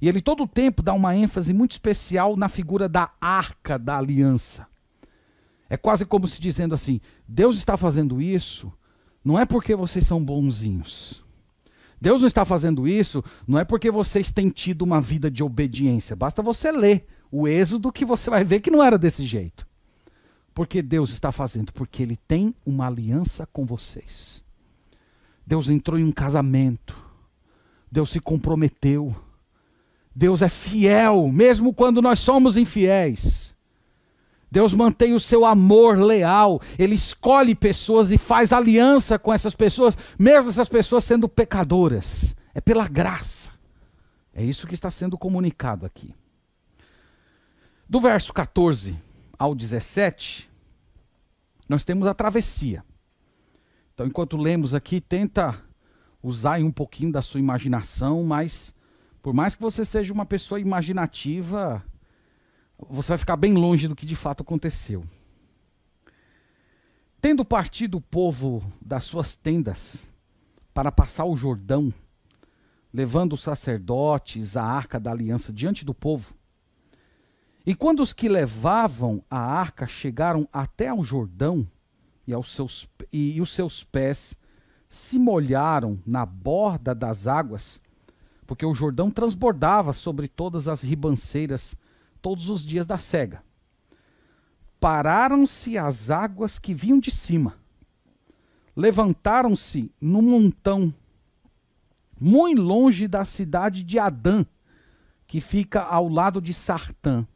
E 0.00 0.08
ele 0.08 0.20
todo 0.20 0.42
o 0.42 0.48
tempo 0.48 0.82
dá 0.82 0.92
uma 0.92 1.16
ênfase 1.16 1.54
muito 1.54 1.72
especial 1.72 2.36
na 2.36 2.48
figura 2.48 2.88
da 2.88 3.10
arca 3.20 3.78
da 3.78 3.98
aliança. 3.98 4.66
É 5.68 5.76
quase 5.76 6.04
como 6.04 6.28
se 6.28 6.40
dizendo 6.40 6.74
assim: 6.74 7.00
Deus 7.26 7.56
está 7.56 7.76
fazendo 7.76 8.20
isso 8.20 8.72
não 9.24 9.38
é 9.38 9.44
porque 9.44 9.74
vocês 9.74 10.06
são 10.06 10.24
bonzinhos. 10.24 11.24
Deus 12.00 12.20
não 12.20 12.28
está 12.28 12.44
fazendo 12.44 12.86
isso 12.86 13.24
não 13.46 13.58
é 13.58 13.64
porque 13.64 13.90
vocês 13.90 14.30
têm 14.30 14.50
tido 14.50 14.82
uma 14.82 15.00
vida 15.00 15.30
de 15.30 15.42
obediência. 15.42 16.14
Basta 16.14 16.42
você 16.42 16.70
ler 16.70 17.06
o 17.30 17.48
Êxodo 17.48 17.90
que 17.92 18.04
você 18.04 18.30
vai 18.30 18.44
ver 18.44 18.60
que 18.60 18.70
não 18.70 18.82
era 18.82 18.96
desse 18.96 19.26
jeito. 19.26 19.66
Porque 20.54 20.80
Deus 20.80 21.10
está 21.10 21.32
fazendo? 21.32 21.72
Porque 21.72 22.02
Ele 22.02 22.16
tem 22.16 22.54
uma 22.64 22.86
aliança 22.86 23.46
com 23.52 23.66
vocês. 23.66 24.42
Deus 25.46 25.68
entrou 25.68 25.98
em 25.98 26.04
um 26.04 26.12
casamento. 26.12 26.96
Deus 27.90 28.10
se 28.10 28.20
comprometeu. 28.20 29.14
Deus 30.18 30.40
é 30.40 30.48
fiel, 30.48 31.28
mesmo 31.28 31.74
quando 31.74 32.00
nós 32.00 32.20
somos 32.20 32.56
infiéis. 32.56 33.54
Deus 34.50 34.72
mantém 34.72 35.12
o 35.12 35.20
seu 35.20 35.44
amor 35.44 35.98
leal, 35.98 36.58
ele 36.78 36.94
escolhe 36.94 37.54
pessoas 37.54 38.10
e 38.10 38.16
faz 38.16 38.50
aliança 38.50 39.18
com 39.18 39.30
essas 39.30 39.54
pessoas, 39.54 39.98
mesmo 40.18 40.48
essas 40.48 40.70
pessoas 40.70 41.04
sendo 41.04 41.28
pecadoras. 41.28 42.34
É 42.54 42.62
pela 42.62 42.88
graça. 42.88 43.50
É 44.32 44.42
isso 44.42 44.66
que 44.66 44.72
está 44.72 44.88
sendo 44.88 45.18
comunicado 45.18 45.84
aqui. 45.84 46.14
Do 47.86 48.00
verso 48.00 48.32
14 48.32 48.98
ao 49.38 49.54
17, 49.54 50.48
nós 51.68 51.84
temos 51.84 52.08
a 52.08 52.14
travessia. 52.14 52.82
Então, 53.92 54.06
enquanto 54.06 54.38
lemos 54.38 54.72
aqui, 54.72 54.98
tenta 54.98 55.54
usar 56.22 56.58
um 56.60 56.72
pouquinho 56.72 57.12
da 57.12 57.20
sua 57.20 57.38
imaginação, 57.38 58.24
mas 58.24 58.74
por 59.26 59.34
mais 59.34 59.56
que 59.56 59.60
você 59.60 59.84
seja 59.84 60.14
uma 60.14 60.24
pessoa 60.24 60.60
imaginativa, 60.60 61.84
você 62.78 63.08
vai 63.08 63.18
ficar 63.18 63.36
bem 63.36 63.54
longe 63.54 63.88
do 63.88 63.96
que 63.96 64.06
de 64.06 64.14
fato 64.14 64.44
aconteceu. 64.44 65.04
Tendo 67.20 67.44
partido 67.44 67.96
o 67.98 68.00
povo 68.00 68.62
das 68.80 69.02
suas 69.02 69.34
tendas 69.34 70.08
para 70.72 70.92
passar 70.92 71.24
o 71.24 71.34
Jordão, 71.34 71.92
levando 72.94 73.32
os 73.32 73.42
sacerdotes 73.42 74.56
a 74.56 74.62
arca 74.62 75.00
da 75.00 75.10
aliança 75.10 75.52
diante 75.52 75.84
do 75.84 75.92
povo, 75.92 76.32
e 77.66 77.74
quando 77.74 78.04
os 78.04 78.12
que 78.12 78.28
levavam 78.28 79.24
a 79.28 79.40
arca 79.40 79.88
chegaram 79.88 80.48
até 80.52 80.86
ao 80.86 81.02
Jordão, 81.02 81.66
e, 82.28 82.32
aos 82.32 82.54
seus, 82.54 82.88
e, 83.12 83.38
e 83.38 83.40
os 83.40 83.52
seus 83.52 83.82
pés 83.82 84.36
se 84.88 85.18
molharam 85.18 85.98
na 86.06 86.24
borda 86.24 86.94
das 86.94 87.26
águas, 87.26 87.84
porque 88.46 88.64
o 88.64 88.74
Jordão 88.74 89.10
transbordava 89.10 89.92
sobre 89.92 90.28
todas 90.28 90.68
as 90.68 90.82
ribanceiras 90.82 91.76
todos 92.22 92.48
os 92.48 92.64
dias 92.64 92.86
da 92.86 92.96
cega. 92.98 93.42
Pararam-se 94.80 95.76
as 95.76 96.10
águas 96.10 96.58
que 96.58 96.74
vinham 96.74 96.98
de 96.98 97.10
cima. 97.10 97.56
Levantaram-se 98.74 99.90
num 100.00 100.22
montão, 100.22 100.92
muito 102.20 102.60
longe 102.60 103.08
da 103.08 103.24
cidade 103.24 103.82
de 103.82 103.98
Adã, 103.98 104.44
que 105.26 105.40
fica 105.40 105.82
ao 105.82 106.08
lado 106.08 106.40
de 106.40 106.52
Sartã. 106.52 107.26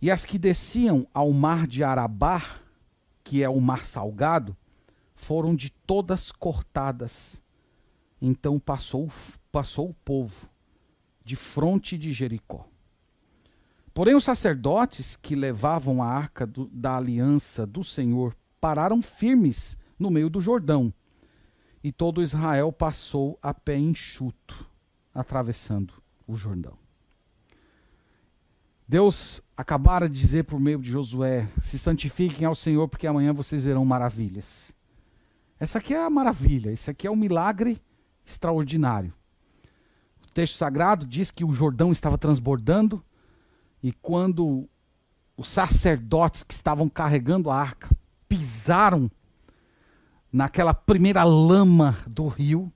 E 0.00 0.10
as 0.10 0.24
que 0.24 0.38
desciam 0.38 1.06
ao 1.14 1.32
mar 1.32 1.66
de 1.66 1.84
Arabá, 1.84 2.60
que 3.22 3.42
é 3.42 3.48
o 3.48 3.60
mar 3.60 3.84
salgado, 3.84 4.56
foram 5.14 5.54
de 5.54 5.70
todas 5.70 6.32
cortadas. 6.32 7.42
Então 8.20 8.58
passou, 8.58 9.10
passou 9.54 9.88
o 9.88 9.94
povo 9.94 10.50
de 11.24 11.36
fronte 11.36 11.96
de 11.96 12.10
Jericó. 12.10 12.66
Porém, 13.94 14.16
os 14.16 14.24
sacerdotes 14.24 15.14
que 15.14 15.36
levavam 15.36 16.02
a 16.02 16.08
arca 16.08 16.44
do, 16.44 16.66
da 16.72 16.96
aliança 16.96 17.64
do 17.64 17.84
Senhor 17.84 18.36
pararam 18.60 19.00
firmes 19.00 19.78
no 19.96 20.10
meio 20.10 20.28
do 20.28 20.40
Jordão. 20.40 20.92
E 21.84 21.92
todo 21.92 22.20
Israel 22.20 22.72
passou 22.72 23.38
a 23.40 23.54
pé 23.54 23.78
enxuto, 23.78 24.68
atravessando 25.14 25.94
o 26.26 26.34
Jordão. 26.34 26.76
Deus 28.88 29.40
acabara 29.56 30.08
de 30.08 30.20
dizer 30.20 30.42
por 30.42 30.58
meio 30.58 30.80
de 30.80 30.90
Josué: 30.90 31.48
se 31.60 31.78
santifiquem 31.78 32.44
ao 32.44 32.56
Senhor, 32.56 32.88
porque 32.88 33.06
amanhã 33.06 33.32
vocês 33.32 33.64
verão 33.64 33.84
maravilhas. 33.84 34.74
Essa 35.60 35.78
aqui 35.78 35.94
é 35.94 36.04
a 36.04 36.10
maravilha, 36.10 36.72
esse 36.72 36.90
aqui 36.90 37.06
é 37.06 37.10
o 37.10 37.12
um 37.12 37.16
milagre 37.16 37.80
extraordinário. 38.26 39.14
Texto 40.34 40.56
sagrado 40.56 41.06
diz 41.06 41.30
que 41.30 41.44
o 41.44 41.52
Jordão 41.52 41.92
estava 41.92 42.18
transbordando 42.18 43.00
e 43.80 43.92
quando 43.92 44.68
os 45.36 45.48
sacerdotes 45.48 46.42
que 46.42 46.52
estavam 46.52 46.88
carregando 46.88 47.50
a 47.50 47.56
arca 47.56 47.88
pisaram 48.28 49.08
naquela 50.32 50.74
primeira 50.74 51.22
lama 51.22 51.96
do 52.08 52.26
rio, 52.26 52.72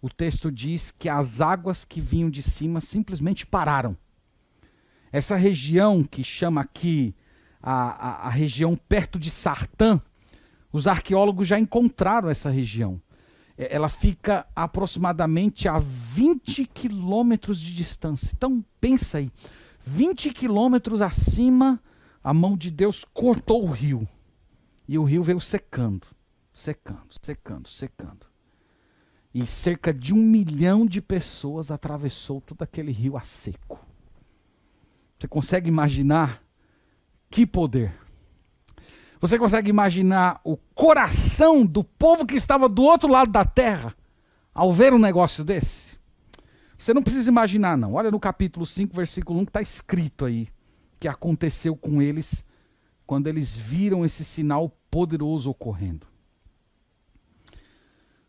o 0.00 0.08
texto 0.08 0.50
diz 0.50 0.90
que 0.90 1.10
as 1.10 1.42
águas 1.42 1.84
que 1.84 2.00
vinham 2.00 2.30
de 2.30 2.42
cima 2.42 2.80
simplesmente 2.80 3.46
pararam. 3.46 3.94
Essa 5.12 5.36
região 5.36 6.02
que 6.02 6.24
chama 6.24 6.62
aqui 6.62 7.14
a, 7.62 7.72
a, 7.72 8.26
a 8.28 8.30
região 8.30 8.74
perto 8.76 9.18
de 9.18 9.30
Sartã, 9.30 10.00
os 10.72 10.86
arqueólogos 10.86 11.46
já 11.46 11.58
encontraram 11.58 12.30
essa 12.30 12.48
região. 12.48 12.98
É, 13.62 13.74
ela 13.74 13.88
fica 13.88 14.44
aproximadamente 14.56 15.68
a 15.68 15.78
20 15.78 16.64
quilômetros 16.66 17.60
de 17.60 17.72
distância. 17.72 18.32
Então, 18.36 18.64
pensa 18.80 19.18
aí. 19.18 19.30
20 19.84 20.32
quilômetros 20.32 21.00
acima, 21.00 21.80
a 22.22 22.34
mão 22.34 22.56
de 22.56 22.70
Deus 22.70 23.04
cortou 23.04 23.64
o 23.64 23.70
rio. 23.70 24.08
E 24.88 24.98
o 24.98 25.04
rio 25.04 25.22
veio 25.22 25.40
secando, 25.40 26.06
secando, 26.52 27.14
secando, 27.22 27.68
secando. 27.68 28.26
E 29.32 29.46
cerca 29.46 29.94
de 29.94 30.12
um 30.12 30.18
milhão 30.18 30.84
de 30.84 31.00
pessoas 31.00 31.70
atravessou 31.70 32.40
todo 32.40 32.62
aquele 32.62 32.90
rio 32.90 33.16
a 33.16 33.20
seco. 33.20 33.80
Você 35.18 35.28
consegue 35.28 35.68
imaginar 35.68 36.42
que 37.30 37.46
poder? 37.46 37.94
Você 39.22 39.38
consegue 39.38 39.70
imaginar 39.70 40.40
o 40.42 40.56
coração 40.56 41.64
do 41.64 41.84
povo 41.84 42.26
que 42.26 42.34
estava 42.34 42.68
do 42.68 42.82
outro 42.82 43.08
lado 43.08 43.30
da 43.30 43.44
terra 43.44 43.94
ao 44.52 44.72
ver 44.72 44.92
um 44.92 44.98
negócio 44.98 45.44
desse? 45.44 45.96
Você 46.76 46.92
não 46.92 47.04
precisa 47.04 47.30
imaginar, 47.30 47.78
não. 47.78 47.94
Olha 47.94 48.10
no 48.10 48.18
capítulo 48.18 48.66
5, 48.66 48.92
versículo 48.96 49.38
1, 49.38 49.44
que 49.44 49.50
está 49.50 49.62
escrito 49.62 50.24
aí 50.24 50.48
que 50.98 51.06
aconteceu 51.06 51.76
com 51.76 52.02
eles 52.02 52.44
quando 53.06 53.28
eles 53.28 53.56
viram 53.56 54.04
esse 54.04 54.24
sinal 54.24 54.76
poderoso 54.90 55.50
ocorrendo. 55.50 56.04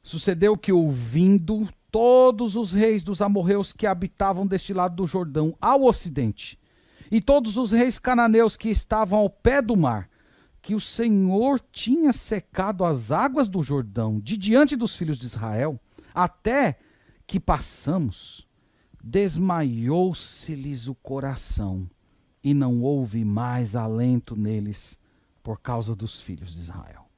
Sucedeu 0.04 0.56
que, 0.56 0.72
ouvindo 0.72 1.68
todos 1.90 2.56
os 2.56 2.72
reis 2.72 3.02
dos 3.02 3.20
amorreus 3.20 3.74
que 3.74 3.88
habitavam 3.88 4.46
deste 4.46 4.76
lado 4.76 4.96
do 4.96 5.08
Jordão, 5.08 5.58
ao 5.60 5.86
ocidente, 5.86 6.60
e 7.10 7.20
todos 7.20 7.58
os 7.58 7.72
reis 7.72 7.98
cananeus 7.98 8.56
que 8.56 8.70
estavam 8.70 9.18
ao 9.18 9.30
pé 9.30 9.60
do 9.60 9.76
mar, 9.76 10.13
que 10.64 10.74
o 10.74 10.80
Senhor 10.80 11.60
tinha 11.74 12.14
secado 12.14 12.86
as 12.86 13.12
águas 13.12 13.50
do 13.50 13.62
Jordão 13.62 14.18
de 14.18 14.38
diante 14.38 14.78
dos 14.78 14.96
filhos 14.96 15.18
de 15.18 15.26
Israel, 15.26 15.78
até 16.16 16.80
que 17.28 17.38
passamos, 17.38 18.48
desmaiou-se-lhes 19.04 20.88
o 20.88 20.96
coração 20.96 21.90
e 22.42 22.54
não 22.54 22.82
houve 22.82 23.26
mais 23.26 23.76
alento 23.76 24.38
neles 24.38 24.98
por 25.44 25.60
causa 25.60 25.94
dos 25.94 26.22
filhos 26.22 26.54
de 26.54 26.60
Israel. 26.60 27.10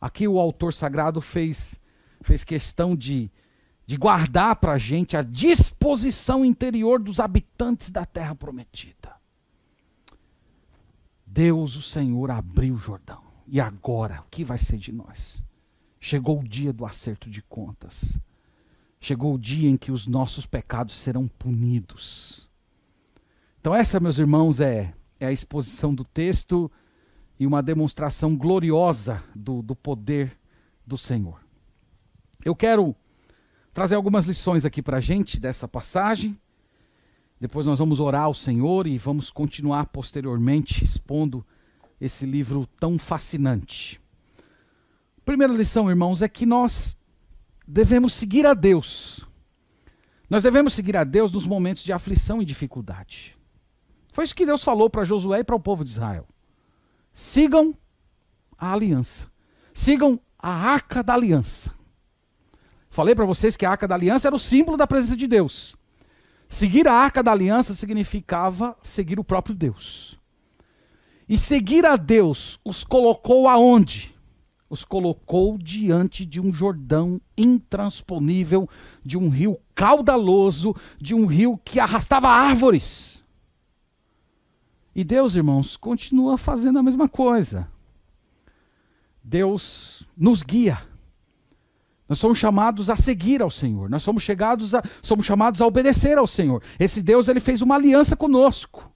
Aqui 0.00 0.26
o 0.26 0.40
autor 0.40 0.72
sagrado 0.72 1.20
fez, 1.20 1.78
fez 2.22 2.42
questão 2.42 2.96
de, 2.96 3.30
de 3.84 3.98
guardar 3.98 4.56
para 4.56 4.72
a 4.72 4.78
gente 4.78 5.14
a 5.14 5.20
disposição 5.20 6.42
interior 6.42 7.02
dos 7.02 7.20
habitantes 7.20 7.90
da 7.90 8.06
terra 8.06 8.34
prometida. 8.34 9.19
Deus, 11.32 11.76
o 11.76 11.82
Senhor, 11.82 12.30
abriu 12.30 12.74
o 12.74 12.78
Jordão. 12.78 13.22
E 13.46 13.60
agora, 13.60 14.20
o 14.20 14.30
que 14.30 14.44
vai 14.44 14.58
ser 14.58 14.78
de 14.78 14.90
nós? 14.90 15.42
Chegou 16.00 16.40
o 16.40 16.44
dia 16.44 16.72
do 16.72 16.84
acerto 16.84 17.30
de 17.30 17.40
contas. 17.40 18.18
Chegou 19.00 19.34
o 19.34 19.38
dia 19.38 19.70
em 19.70 19.76
que 19.76 19.92
os 19.92 20.08
nossos 20.08 20.44
pecados 20.44 20.96
serão 20.96 21.28
punidos. 21.28 22.48
Então, 23.60 23.72
essa, 23.72 24.00
meus 24.00 24.18
irmãos, 24.18 24.58
é, 24.58 24.92
é 25.20 25.26
a 25.26 25.32
exposição 25.32 25.94
do 25.94 26.04
texto 26.04 26.70
e 27.38 27.46
uma 27.46 27.62
demonstração 27.62 28.36
gloriosa 28.36 29.22
do, 29.34 29.62
do 29.62 29.76
poder 29.76 30.36
do 30.84 30.98
Senhor. 30.98 31.40
Eu 32.44 32.56
quero 32.56 32.96
trazer 33.72 33.94
algumas 33.94 34.24
lições 34.24 34.64
aqui 34.64 34.82
para 34.82 34.96
a 34.96 35.00
gente 35.00 35.38
dessa 35.38 35.68
passagem. 35.68 36.36
Depois 37.40 37.66
nós 37.66 37.78
vamos 37.78 38.00
orar 38.00 38.24
ao 38.24 38.34
Senhor 38.34 38.86
e 38.86 38.98
vamos 38.98 39.30
continuar 39.30 39.86
posteriormente 39.86 40.84
expondo 40.84 41.44
esse 41.98 42.26
livro 42.26 42.68
tão 42.78 42.98
fascinante. 42.98 43.98
Primeira 45.24 45.52
lição, 45.52 45.88
irmãos, 45.88 46.20
é 46.20 46.28
que 46.28 46.44
nós 46.44 46.96
devemos 47.66 48.12
seguir 48.12 48.44
a 48.44 48.52
Deus. 48.52 49.26
Nós 50.28 50.42
devemos 50.42 50.74
seguir 50.74 50.96
a 50.96 51.04
Deus 51.04 51.32
nos 51.32 51.46
momentos 51.46 51.82
de 51.82 51.92
aflição 51.92 52.42
e 52.42 52.44
dificuldade. 52.44 53.36
Foi 54.12 54.24
isso 54.24 54.34
que 54.34 54.44
Deus 54.44 54.62
falou 54.62 54.90
para 54.90 55.04
Josué 55.04 55.40
e 55.40 55.44
para 55.44 55.56
o 55.56 55.60
povo 55.60 55.82
de 55.82 55.90
Israel. 55.90 56.26
Sigam 57.14 57.74
a 58.58 58.72
aliança. 58.72 59.30
Sigam 59.72 60.20
a 60.38 60.50
arca 60.50 61.02
da 61.02 61.14
aliança. 61.14 61.72
Falei 62.90 63.14
para 63.14 63.24
vocês 63.24 63.56
que 63.56 63.64
a 63.64 63.70
arca 63.70 63.88
da 63.88 63.94
aliança 63.94 64.28
era 64.28 64.36
o 64.36 64.38
símbolo 64.38 64.76
da 64.76 64.86
presença 64.86 65.16
de 65.16 65.26
Deus. 65.26 65.76
Seguir 66.52 66.88
a 66.88 66.92
arca 66.92 67.22
da 67.22 67.30
aliança 67.30 67.74
significava 67.74 68.76
seguir 68.82 69.20
o 69.20 69.24
próprio 69.24 69.54
Deus. 69.54 70.18
E 71.28 71.38
seguir 71.38 71.86
a 71.86 71.94
Deus 71.94 72.58
os 72.64 72.82
colocou 72.82 73.48
aonde? 73.48 74.12
Os 74.68 74.84
colocou 74.84 75.56
diante 75.56 76.26
de 76.26 76.40
um 76.40 76.52
Jordão 76.52 77.20
intransponível, 77.38 78.68
de 79.04 79.16
um 79.16 79.28
rio 79.28 79.60
caudaloso, 79.76 80.74
de 81.00 81.14
um 81.14 81.24
rio 81.24 81.56
que 81.56 81.78
arrastava 81.78 82.28
árvores. 82.28 83.22
E 84.92 85.04
Deus, 85.04 85.36
irmãos, 85.36 85.76
continua 85.76 86.36
fazendo 86.36 86.80
a 86.80 86.82
mesma 86.82 87.08
coisa. 87.08 87.70
Deus 89.22 90.02
nos 90.16 90.42
guia. 90.42 90.89
Nós 92.10 92.18
somos 92.18 92.38
chamados 92.38 92.90
a 92.90 92.96
seguir 92.96 93.40
ao 93.40 93.48
Senhor. 93.48 93.88
Nós 93.88 94.02
somos 94.02 94.24
chegados 94.24 94.74
a, 94.74 94.82
somos 95.00 95.24
chamados 95.24 95.60
a 95.60 95.66
obedecer 95.66 96.18
ao 96.18 96.26
Senhor. 96.26 96.60
Esse 96.76 97.00
Deus, 97.00 97.28
ele 97.28 97.38
fez 97.38 97.62
uma 97.62 97.76
aliança 97.76 98.16
conosco. 98.16 98.90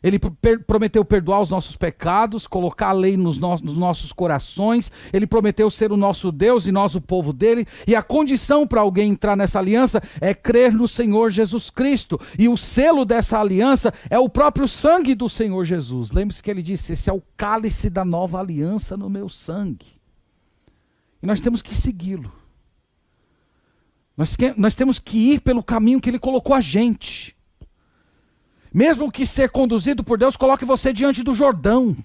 Ele 0.00 0.16
per 0.16 0.64
prometeu 0.64 1.04
perdoar 1.04 1.42
os 1.42 1.50
nossos 1.50 1.74
pecados, 1.74 2.46
colocar 2.46 2.90
a 2.90 2.92
lei 2.92 3.16
nos, 3.16 3.36
no 3.36 3.56
nos, 3.56 3.76
nossos 3.76 4.12
corações. 4.12 4.92
Ele 5.12 5.26
prometeu 5.26 5.68
ser 5.70 5.90
o 5.90 5.96
nosso 5.96 6.30
Deus 6.30 6.68
e 6.68 6.72
nós 6.72 6.94
o 6.94 7.00
povo 7.00 7.32
dele. 7.32 7.66
E 7.84 7.96
a 7.96 8.02
condição 8.02 8.64
para 8.64 8.80
alguém 8.80 9.10
entrar 9.10 9.36
nessa 9.36 9.58
aliança 9.58 10.00
é 10.20 10.32
crer 10.32 10.72
no 10.72 10.86
Senhor 10.86 11.30
Jesus 11.30 11.68
Cristo. 11.68 12.18
E 12.38 12.48
o 12.48 12.56
selo 12.56 13.04
dessa 13.04 13.40
aliança 13.40 13.92
é 14.08 14.20
o 14.20 14.28
próprio 14.28 14.68
sangue 14.68 15.16
do 15.16 15.28
Senhor 15.28 15.64
Jesus. 15.64 16.12
Lembre-se 16.12 16.40
que 16.40 16.50
ele 16.50 16.62
disse: 16.62 16.92
Esse 16.92 17.10
é 17.10 17.12
o 17.12 17.22
cálice 17.36 17.90
da 17.90 18.04
nova 18.04 18.38
aliança 18.38 18.96
no 18.96 19.10
meu 19.10 19.28
sangue. 19.28 19.99
E 21.22 21.26
nós 21.26 21.40
temos 21.40 21.62
que 21.62 21.74
segui-lo. 21.74 22.32
Nós, 24.16 24.36
nós 24.56 24.74
temos 24.74 24.98
que 24.98 25.32
ir 25.32 25.40
pelo 25.40 25.62
caminho 25.62 26.00
que 26.00 26.10
ele 26.10 26.18
colocou 26.18 26.54
a 26.54 26.60
gente. 26.60 27.36
Mesmo 28.72 29.10
que 29.10 29.26
ser 29.26 29.50
conduzido 29.50 30.04
por 30.04 30.18
Deus 30.18 30.36
coloque 30.36 30.64
você 30.64 30.92
diante 30.92 31.22
do 31.22 31.34
Jordão. 31.34 31.96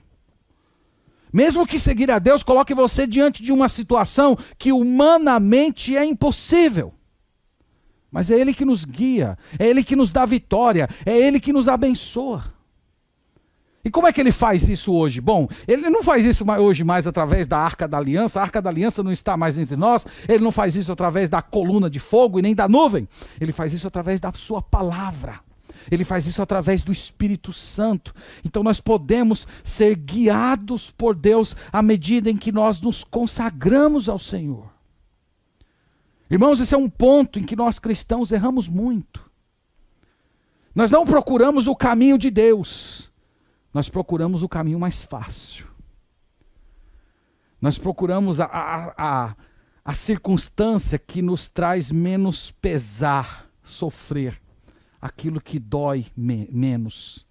Mesmo 1.31 1.67
que 1.67 1.77
seguir 1.77 2.09
a 2.09 2.17
Deus 2.17 2.43
coloque 2.43 2.73
você 2.73 3.05
diante 3.05 3.43
de 3.43 3.51
uma 3.51 3.67
situação 3.67 4.37
que 4.57 4.71
humanamente 4.71 5.95
é 5.95 6.05
impossível. 6.05 6.93
Mas 8.09 8.31
é 8.31 8.39
Ele 8.39 8.53
que 8.53 8.63
nos 8.63 8.85
guia, 8.85 9.37
é 9.59 9.67
Ele 9.67 9.83
que 9.83 9.97
nos 9.97 10.09
dá 10.09 10.25
vitória, 10.25 10.89
é 11.05 11.17
Ele 11.17 11.37
que 11.37 11.51
nos 11.51 11.67
abençoa. 11.67 12.54
E 13.85 13.89
como 13.91 14.07
é 14.07 14.11
que 14.11 14.19
ele 14.19 14.31
faz 14.31 14.67
isso 14.67 14.91
hoje? 14.91 15.21
Bom, 15.21 15.47
ele 15.67 15.91
não 15.91 16.03
faz 16.03 16.25
isso 16.25 16.43
hoje 16.59 16.83
mais 16.83 17.05
através 17.05 17.45
da 17.45 17.59
arca 17.59 17.87
da 17.87 17.99
aliança, 17.99 18.39
a 18.39 18.43
arca 18.43 18.59
da 18.59 18.71
aliança 18.71 19.03
não 19.03 19.11
está 19.11 19.37
mais 19.37 19.59
entre 19.59 19.75
nós, 19.75 20.07
ele 20.27 20.43
não 20.43 20.51
faz 20.51 20.75
isso 20.75 20.91
através 20.91 21.29
da 21.29 21.39
coluna 21.39 21.87
de 21.87 21.99
fogo 21.99 22.39
e 22.39 22.41
nem 22.41 22.55
da 22.55 22.67
nuvem, 22.67 23.07
ele 23.39 23.51
faz 23.51 23.73
isso 23.73 23.87
através 23.87 24.19
da 24.19 24.33
sua 24.33 24.59
palavra. 24.59 25.39
Ele 25.91 26.03
faz 26.03 26.25
isso 26.25 26.41
através 26.41 26.81
do 26.81 26.91
Espírito 26.91 27.53
Santo. 27.53 28.15
Então 28.43 28.63
nós 28.63 28.81
podemos 28.81 29.47
ser 29.63 29.95
guiados 29.95 30.89
por 30.89 31.13
Deus 31.13 31.55
à 31.71 31.81
medida 31.83 32.27
em 32.27 32.35
que 32.35 32.51
nós 32.51 32.81
nos 32.81 33.03
consagramos 33.03 34.09
ao 34.09 34.17
Senhor. 34.17 34.67
Irmãos, 36.27 36.59
esse 36.59 36.73
é 36.73 36.77
um 36.77 36.89
ponto 36.89 37.37
em 37.37 37.43
que 37.43 37.55
nós 37.55 37.77
cristãos 37.77 38.31
erramos 38.31 38.67
muito. 38.67 39.23
Nós 40.73 40.89
não 40.89 41.05
procuramos 41.05 41.67
o 41.67 41.75
caminho 41.75 42.17
de 42.17 42.31
Deus, 42.31 43.11
nós 43.75 43.89
procuramos 43.89 44.41
o 44.41 44.47
caminho 44.47 44.79
mais 44.79 45.03
fácil. 45.03 45.67
Nós 47.59 47.77
procuramos 47.77 48.39
a, 48.39 48.45
a, 48.45 48.93
a, 48.97 49.35
a 49.83 49.93
circunstância 49.93 50.97
que 50.97 51.21
nos 51.21 51.49
traz 51.49 51.91
menos 51.91 52.51
pesar, 52.51 53.51
sofrer 53.61 54.41
aquilo 55.01 55.41
que 55.41 55.59
dói 55.59 56.05
me 56.15 56.47
menos. 56.49 57.27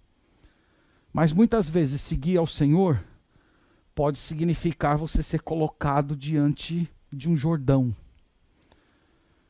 Mas 1.11 1.33
muitas 1.33 1.67
vezes 1.67 1.99
seguir 2.01 2.37
ao 2.37 2.45
Senhor 2.45 3.03
pode 3.95 4.19
significar 4.19 4.97
você 4.97 5.23
ser 5.23 5.41
colocado 5.41 6.15
diante 6.15 6.87
de 7.11 7.27
um 7.27 7.35
Jordão. 7.35 7.95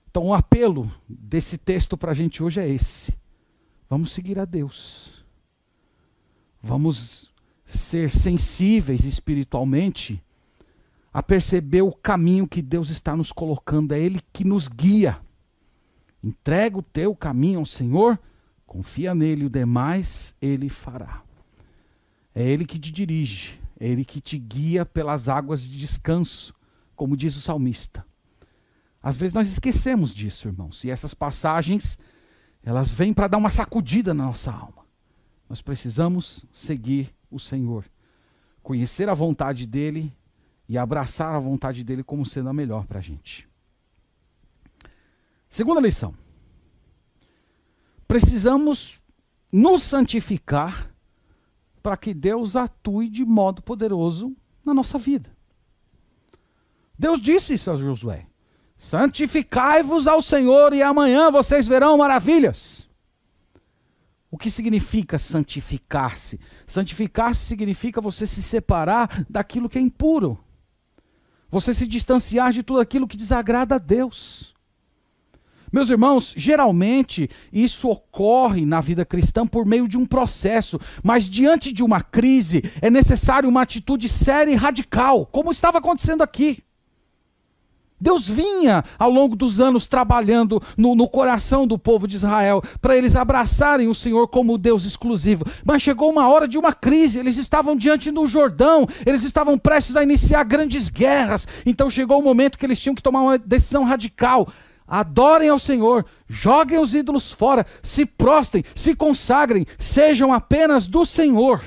Então, 0.09 0.27
o 0.27 0.33
apelo 0.33 0.89
desse 1.09 1.57
texto 1.57 1.97
para 1.97 2.11
a 2.11 2.15
gente 2.15 2.41
hoje 2.41 2.61
é 2.61 2.69
esse: 2.69 3.13
vamos 3.89 4.13
seguir 4.13 4.39
a 4.39 4.45
Deus, 4.45 5.14
vamos 6.65 7.31
ser 7.65 8.09
sensíveis 8.09 9.03
espiritualmente 9.05 10.21
a 11.13 11.23
perceber 11.23 11.81
o 11.81 11.91
caminho 11.91 12.47
que 12.47 12.61
Deus 12.61 12.89
está 12.89 13.15
nos 13.15 13.31
colocando, 13.31 13.93
é 13.93 13.99
Ele 13.99 14.19
que 14.33 14.43
nos 14.43 14.67
guia. 14.67 15.19
Entrega 16.23 16.77
o 16.77 16.81
teu 16.81 17.15
caminho 17.15 17.59
ao 17.59 17.65
Senhor, 17.65 18.19
confia 18.65 19.13
nele, 19.13 19.45
o 19.45 19.49
demais 19.49 20.35
ele 20.41 20.69
fará. 20.69 21.21
É 22.33 22.43
ele 22.43 22.65
que 22.65 22.79
te 22.79 22.91
dirige, 22.91 23.59
é 23.79 23.87
ele 23.87 24.03
que 24.03 24.19
te 24.19 24.37
guia 24.37 24.85
pelas 24.85 25.29
águas 25.29 25.61
de 25.61 25.77
descanso, 25.77 26.53
como 26.95 27.15
diz 27.15 27.35
o 27.35 27.41
salmista. 27.41 28.03
Às 29.01 29.15
vezes 29.15 29.35
nós 29.35 29.47
esquecemos 29.47 30.13
disso, 30.13 30.47
irmãos, 30.47 30.83
e 30.83 30.89
essas 30.89 31.13
passagens, 31.13 31.97
elas 32.63 32.91
vêm 32.91 33.13
para 33.13 33.27
dar 33.27 33.37
uma 33.37 33.51
sacudida 33.51 34.13
na 34.13 34.25
nossa 34.25 34.51
alma. 34.51 34.84
Nós 35.49 35.61
precisamos 35.61 36.45
seguir 36.51 37.13
o 37.29 37.39
Senhor, 37.39 37.85
conhecer 38.63 39.09
a 39.09 39.13
vontade 39.13 39.65
dele 39.65 40.11
e 40.67 40.77
abraçar 40.77 41.35
a 41.35 41.39
vontade 41.39 41.83
dele 41.83 42.03
como 42.03 42.25
sendo 42.25 42.49
a 42.49 42.53
melhor 42.53 42.85
para 42.85 42.99
a 42.99 43.01
gente. 43.01 43.47
Segunda 45.49 45.79
lição. 45.79 46.13
Precisamos 48.07 48.99
nos 49.51 49.83
santificar 49.83 50.91
para 51.81 51.95
que 51.95 52.13
Deus 52.13 52.55
atue 52.55 53.09
de 53.09 53.23
modo 53.23 53.61
poderoso 53.61 54.35
na 54.65 54.73
nossa 54.73 54.97
vida. 54.97 55.29
Deus 56.97 57.21
disse 57.21 57.53
isso 57.53 57.69
a 57.69 57.75
Josué: 57.75 58.25
Santificai-vos 58.77 60.07
ao 60.07 60.21
Senhor 60.21 60.73
e 60.73 60.81
amanhã 60.81 61.29
vocês 61.31 61.67
verão 61.67 61.97
maravilhas. 61.97 62.84
O 64.35 64.37
que 64.37 64.51
significa 64.51 65.17
santificar-se? 65.17 66.41
Santificar-se 66.67 67.45
significa 67.45 68.01
você 68.01 68.27
se 68.27 68.43
separar 68.43 69.25
daquilo 69.29 69.69
que 69.69 69.77
é 69.77 69.81
impuro. 69.81 70.37
Você 71.49 71.73
se 71.73 71.87
distanciar 71.87 72.51
de 72.51 72.61
tudo 72.61 72.81
aquilo 72.81 73.07
que 73.07 73.15
desagrada 73.15 73.75
a 73.75 73.77
Deus. 73.77 74.53
Meus 75.71 75.89
irmãos, 75.89 76.33
geralmente 76.35 77.29
isso 77.49 77.89
ocorre 77.89 78.65
na 78.65 78.81
vida 78.81 79.05
cristã 79.05 79.47
por 79.47 79.65
meio 79.65 79.87
de 79.87 79.97
um 79.97 80.05
processo, 80.05 80.81
mas 81.01 81.29
diante 81.29 81.71
de 81.71 81.81
uma 81.81 82.01
crise 82.01 82.61
é 82.81 82.89
necessário 82.89 83.47
uma 83.47 83.61
atitude 83.61 84.09
séria 84.09 84.51
e 84.51 84.55
radical, 84.55 85.25
como 85.27 85.49
estava 85.49 85.77
acontecendo 85.77 86.21
aqui. 86.21 86.61
Deus 87.99 88.27
vinha 88.27 88.83
ao 88.99 89.09
longo 89.09 89.35
dos 89.35 89.61
anos 89.61 89.87
trabalhando 89.87 90.61
no, 90.77 90.95
no 90.95 91.07
coração 91.07 91.65
do 91.65 91.79
povo 91.79 92.07
de 92.07 92.15
Israel 92.15 92.61
para 92.81 92.97
eles 92.97 93.15
abraçarem 93.15 93.87
o 93.87 93.95
Senhor 93.95 94.27
como 94.27 94.57
Deus 94.57 94.85
exclusivo. 94.85 95.45
Mas 95.63 95.81
chegou 95.81 96.09
uma 96.09 96.27
hora 96.27 96.47
de 96.47 96.57
uma 96.57 96.73
crise, 96.73 97.19
eles 97.19 97.37
estavam 97.37 97.75
diante 97.75 98.11
do 98.11 98.27
Jordão, 98.27 98.85
eles 99.05 99.23
estavam 99.23 99.57
prestes 99.57 99.95
a 99.95 100.03
iniciar 100.03 100.43
grandes 100.43 100.89
guerras. 100.89 101.47
Então 101.65 101.89
chegou 101.89 102.19
o 102.19 102.23
momento 102.23 102.57
que 102.57 102.65
eles 102.65 102.79
tinham 102.79 102.95
que 102.95 103.03
tomar 103.03 103.21
uma 103.21 103.37
decisão 103.37 103.85
radical. 103.85 104.47
Adorem 104.87 105.49
ao 105.49 105.57
Senhor, 105.57 106.05
joguem 106.27 106.77
os 106.77 106.93
ídolos 106.93 107.31
fora, 107.31 107.65
se 107.81 108.05
prostrem, 108.05 108.63
se 108.75 108.93
consagrem, 108.93 109.65
sejam 109.79 110.31
apenas 110.31 110.85
do 110.85 111.05
Senhor. 111.05 111.63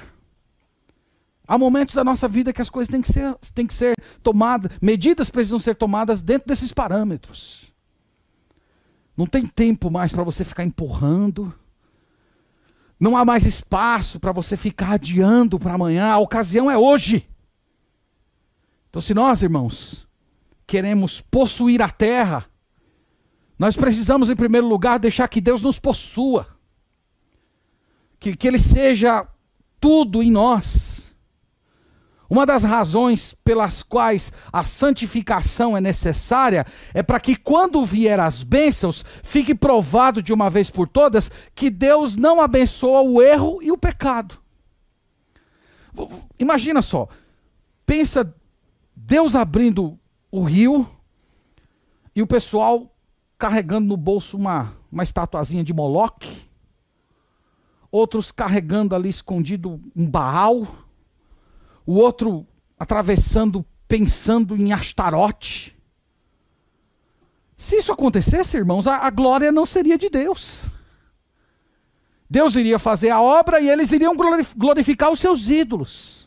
Há 1.48 1.56
momentos 1.56 1.94
da 1.94 2.04
nossa 2.04 2.28
vida 2.28 2.52
que 2.52 2.60
as 2.60 2.68
coisas 2.68 2.90
têm 2.90 3.00
que 3.00 3.10
ser, 3.10 3.34
têm 3.54 3.66
que 3.66 3.72
ser 3.72 3.94
tomadas, 4.22 4.70
medidas 4.82 5.30
precisam 5.30 5.58
ser 5.58 5.74
tomadas 5.74 6.20
dentro 6.20 6.46
desses 6.46 6.74
parâmetros. 6.74 7.72
Não 9.16 9.26
tem 9.26 9.46
tempo 9.46 9.90
mais 9.90 10.12
para 10.12 10.22
você 10.22 10.44
ficar 10.44 10.62
empurrando. 10.62 11.52
Não 13.00 13.16
há 13.16 13.24
mais 13.24 13.46
espaço 13.46 14.20
para 14.20 14.30
você 14.30 14.58
ficar 14.58 14.92
adiando 14.92 15.58
para 15.58 15.72
amanhã, 15.72 16.12
a 16.12 16.18
ocasião 16.18 16.70
é 16.70 16.76
hoje. 16.76 17.26
Então, 18.90 19.00
se 19.00 19.14
nós, 19.14 19.42
irmãos, 19.42 20.06
queremos 20.66 21.20
possuir 21.20 21.80
a 21.80 21.88
terra, 21.88 22.44
nós 23.58 23.74
precisamos, 23.74 24.28
em 24.28 24.36
primeiro 24.36 24.68
lugar, 24.68 24.98
deixar 24.98 25.26
que 25.28 25.40
Deus 25.40 25.62
nos 25.62 25.78
possua, 25.78 26.46
que, 28.20 28.36
que 28.36 28.46
Ele 28.46 28.58
seja 28.58 29.26
tudo 29.80 30.22
em 30.22 30.30
nós. 30.30 30.97
Uma 32.30 32.44
das 32.44 32.62
razões 32.62 33.34
pelas 33.42 33.82
quais 33.82 34.30
a 34.52 34.62
santificação 34.62 35.74
é 35.74 35.80
necessária 35.80 36.66
é 36.92 37.02
para 37.02 37.18
que, 37.18 37.34
quando 37.34 37.84
vier 37.86 38.20
as 38.20 38.42
bênçãos, 38.42 39.02
fique 39.22 39.54
provado 39.54 40.22
de 40.22 40.32
uma 40.32 40.50
vez 40.50 40.68
por 40.68 40.86
todas 40.86 41.30
que 41.54 41.70
Deus 41.70 42.16
não 42.16 42.40
abençoa 42.40 43.00
o 43.00 43.22
erro 43.22 43.62
e 43.62 43.72
o 43.72 43.78
pecado. 43.78 44.36
Imagina 46.38 46.82
só, 46.82 47.08
pensa 47.86 48.34
Deus 48.94 49.34
abrindo 49.34 49.98
o 50.30 50.42
rio 50.42 50.86
e 52.14 52.20
o 52.20 52.26
pessoal 52.26 52.94
carregando 53.38 53.88
no 53.88 53.96
bolso 53.96 54.36
uma, 54.36 54.74
uma 54.92 55.02
estatuazinha 55.02 55.64
de 55.64 55.72
Moloque, 55.72 56.42
outros 57.90 58.30
carregando 58.30 58.94
ali 58.94 59.08
escondido 59.08 59.80
um 59.96 60.06
Baal 60.06 60.87
o 61.88 61.94
outro 61.94 62.46
atravessando, 62.78 63.64
pensando 63.88 64.54
em 64.54 64.74
Astarote. 64.74 65.74
Se 67.56 67.76
isso 67.76 67.90
acontecesse, 67.90 68.58
irmãos, 68.58 68.86
a, 68.86 68.98
a 68.98 69.08
glória 69.08 69.50
não 69.50 69.64
seria 69.64 69.96
de 69.96 70.10
Deus. 70.10 70.70
Deus 72.28 72.54
iria 72.56 72.78
fazer 72.78 73.08
a 73.08 73.22
obra 73.22 73.58
e 73.58 73.70
eles 73.70 73.90
iriam 73.90 74.12
glorificar 74.54 75.10
os 75.10 75.18
seus 75.18 75.48
ídolos. 75.48 76.17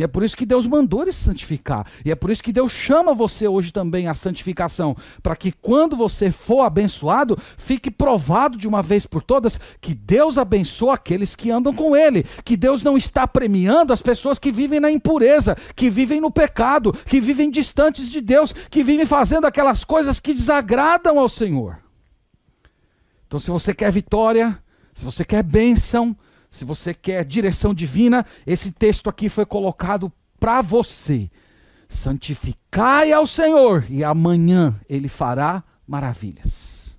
E 0.00 0.02
é 0.02 0.06
por 0.06 0.24
isso 0.24 0.34
que 0.34 0.46
Deus 0.46 0.66
mandou 0.66 1.02
ele 1.02 1.12
se 1.12 1.22
santificar. 1.22 1.86
E 2.02 2.10
é 2.10 2.14
por 2.14 2.30
isso 2.30 2.42
que 2.42 2.54
Deus 2.54 2.72
chama 2.72 3.12
você 3.12 3.46
hoje 3.46 3.70
também 3.70 4.08
à 4.08 4.14
santificação. 4.14 4.96
Para 5.22 5.36
que 5.36 5.52
quando 5.52 5.94
você 5.94 6.30
for 6.30 6.62
abençoado, 6.62 7.36
fique 7.58 7.90
provado 7.90 8.56
de 8.56 8.66
uma 8.66 8.80
vez 8.80 9.04
por 9.04 9.22
todas 9.22 9.60
que 9.78 9.94
Deus 9.94 10.38
abençoa 10.38 10.94
aqueles 10.94 11.36
que 11.36 11.50
andam 11.50 11.74
com 11.74 11.94
Ele. 11.94 12.24
Que 12.46 12.56
Deus 12.56 12.82
não 12.82 12.96
está 12.96 13.28
premiando 13.28 13.92
as 13.92 14.00
pessoas 14.00 14.38
que 14.38 14.50
vivem 14.50 14.80
na 14.80 14.90
impureza, 14.90 15.54
que 15.76 15.90
vivem 15.90 16.18
no 16.18 16.30
pecado, 16.30 16.94
que 17.04 17.20
vivem 17.20 17.50
distantes 17.50 18.08
de 18.10 18.22
Deus, 18.22 18.54
que 18.70 18.82
vivem 18.82 19.04
fazendo 19.04 19.46
aquelas 19.46 19.84
coisas 19.84 20.18
que 20.18 20.32
desagradam 20.32 21.18
ao 21.18 21.28
Senhor. 21.28 21.76
Então, 23.26 23.38
se 23.38 23.50
você 23.50 23.74
quer 23.74 23.92
vitória, 23.92 24.58
se 24.94 25.04
você 25.04 25.26
quer 25.26 25.42
bênção, 25.42 26.16
se 26.50 26.64
você 26.64 26.92
quer 26.92 27.24
direção 27.24 27.72
divina, 27.72 28.26
esse 28.44 28.72
texto 28.72 29.08
aqui 29.08 29.28
foi 29.28 29.46
colocado 29.46 30.12
para 30.38 30.60
você. 30.60 31.30
Santificai 31.88 33.12
ao 33.12 33.26
Senhor 33.26 33.86
e 33.88 34.02
amanhã 34.02 34.78
ele 34.88 35.08
fará 35.08 35.62
maravilhas. 35.86 36.98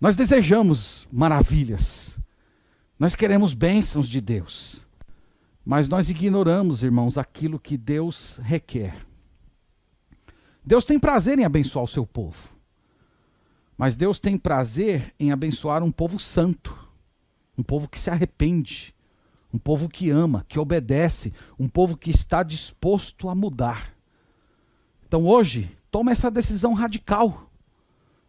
Nós 0.00 0.16
desejamos 0.16 1.06
maravilhas. 1.12 2.18
Nós 2.98 3.14
queremos 3.14 3.52
bênçãos 3.52 4.08
de 4.08 4.20
Deus. 4.20 4.86
Mas 5.64 5.88
nós 5.88 6.10
ignoramos, 6.10 6.82
irmãos, 6.82 7.16
aquilo 7.16 7.58
que 7.58 7.76
Deus 7.76 8.38
requer. 8.42 9.06
Deus 10.64 10.84
tem 10.84 10.98
prazer 10.98 11.38
em 11.38 11.44
abençoar 11.44 11.84
o 11.84 11.88
seu 11.88 12.06
povo. 12.06 12.54
Mas 13.76 13.96
Deus 13.96 14.18
tem 14.18 14.38
prazer 14.38 15.14
em 15.18 15.32
abençoar 15.32 15.82
um 15.82 15.90
povo 15.90 16.18
santo 16.18 16.83
um 17.56 17.62
povo 17.62 17.88
que 17.88 17.98
se 17.98 18.10
arrepende, 18.10 18.94
um 19.52 19.58
povo 19.58 19.88
que 19.88 20.10
ama, 20.10 20.44
que 20.48 20.58
obedece, 20.58 21.32
um 21.58 21.68
povo 21.68 21.96
que 21.96 22.10
está 22.10 22.42
disposto 22.42 23.28
a 23.28 23.34
mudar. 23.34 23.94
Então 25.06 25.26
hoje, 25.26 25.70
tome 25.90 26.10
essa 26.10 26.30
decisão 26.30 26.72
radical. 26.72 27.50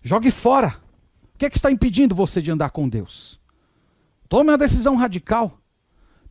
Jogue 0.01 0.29
fora. 0.29 0.77
O 1.33 1.37
que, 1.37 1.45
é 1.45 1.49
que 1.49 1.57
está 1.57 1.71
impedindo 1.71 2.13
você 2.13 2.41
de 2.41 2.51
andar 2.51 2.69
com 2.69 2.87
Deus? 2.87 3.39
Tome 4.29 4.51
uma 4.51 4.57
decisão 4.57 4.95
radical. 4.95 5.59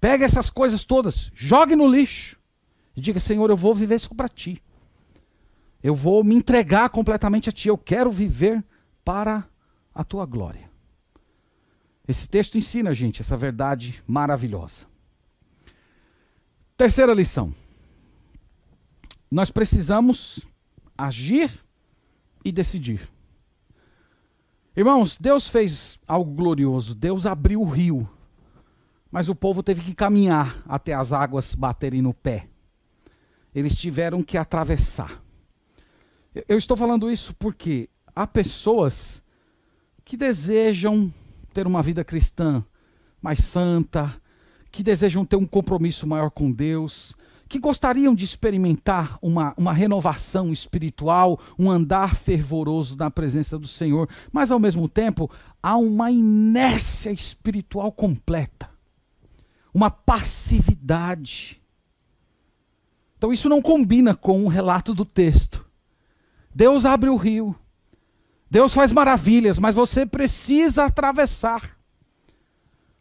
Pegue 0.01 0.23
essas 0.23 0.51
coisas 0.51 0.85
todas, 0.85 1.31
jogue 1.35 1.75
no 1.75 1.87
lixo 1.89 2.39
e 2.97 3.01
diga: 3.01 3.19
Senhor, 3.19 3.49
eu 3.51 3.57
vou 3.57 3.75
viver 3.75 3.99
só 3.99 4.15
para 4.15 4.29
ti. 4.29 4.63
Eu 5.83 5.95
vou 5.95 6.23
me 6.23 6.35
entregar 6.35 6.89
completamente 6.91 7.49
a 7.49 7.53
ti. 7.53 7.69
Eu 7.69 7.77
quero 7.77 8.11
viver 8.11 8.65
para 9.05 9.49
a 9.95 10.05
tua 10.05 10.25
glória. 10.25 10.71
Esse 12.07 12.29
texto 12.29 12.59
ensina 12.59 12.91
a 12.91 12.95
gente 12.95 13.23
essa 13.23 13.37
verdade 13.37 14.03
maravilhosa. 14.07 14.87
Terceira 16.77 17.15
lição. 17.15 17.55
Nós 19.31 19.51
precisamos 19.51 20.41
agir 20.97 21.51
e 22.45 22.53
decidir. 22.53 23.09
Irmãos, 24.77 25.17
Deus 25.17 25.49
fez 25.49 25.99
algo 26.07 26.31
glorioso. 26.33 26.95
Deus 26.95 27.27
abriu 27.27 27.63
o 27.63 27.69
rio. 27.69 28.09
Mas 29.11 29.29
o 29.29 29.35
povo 29.35 29.63
teve 29.63 29.81
que 29.83 29.95
caminhar 29.95 30.63
até 30.67 30.93
as 30.93 31.13
águas 31.13 31.55
baterem 31.55 32.03
no 32.03 32.13
pé. 32.13 32.49
Eles 33.55 33.75
tiveram 33.75 34.23
que 34.23 34.37
atravessar. 34.37 35.23
Eu 36.49 36.59
estou 36.59 36.77
falando 36.77 37.11
isso 37.11 37.33
porque 37.35 37.89
há 38.15 38.27
pessoas 38.27 39.23
que 40.05 40.17
desejam 40.17 41.13
ter 41.55 41.67
uma 41.67 41.83
vida 41.83 42.05
cristã 42.05 42.65
mais 43.23 43.45
santa, 43.45 44.15
que 44.71 44.83
desejam 44.83 45.25
ter 45.25 45.37
um 45.37 45.47
compromisso 45.47 46.07
maior 46.07 46.31
com 46.31 46.51
Deus, 46.51 47.15
que 47.49 47.61
gostariam 47.61 48.15
de 48.15 48.25
experimentar 48.25 49.17
uma, 49.23 49.55
uma 49.57 49.73
renovação 49.73 50.53
espiritual, 50.53 51.39
um 51.57 51.71
andar 51.71 52.17
fervoroso 52.17 52.97
na 52.97 53.11
presença 53.11 53.57
do 53.57 53.69
Senhor, 53.69 54.09
mas 54.33 54.51
ao 54.51 54.59
mesmo 54.59 54.89
tempo 54.89 55.31
há 55.63 55.77
uma 55.77 56.11
inércia 56.11 57.11
espiritual 57.11 57.93
completa, 57.93 58.69
uma 59.73 59.91
passividade. 59.91 61.63
Então 63.17 63.33
isso 63.33 63.49
não 63.49 63.63
combina 63.63 64.15
com 64.15 64.45
o 64.45 64.49
relato 64.49 64.93
do 64.93 65.05
texto. 65.05 65.65
Deus 66.53 66.85
abre 66.85 67.09
o 67.09 67.17
rio, 67.17 67.55
Deus 68.51 68.73
faz 68.73 68.93
maravilhas, 68.93 69.59
mas 69.59 69.75
você 69.75 70.07
precisa 70.07 70.85
atravessar. 70.85 71.77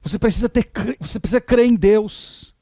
Você 0.01 0.19
precisa 0.19 0.49
ter, 0.49 0.69
você 0.99 1.19
precisa 1.19 1.41
crer 1.41 1.65
em 1.65 1.75
Deus. 1.75 2.53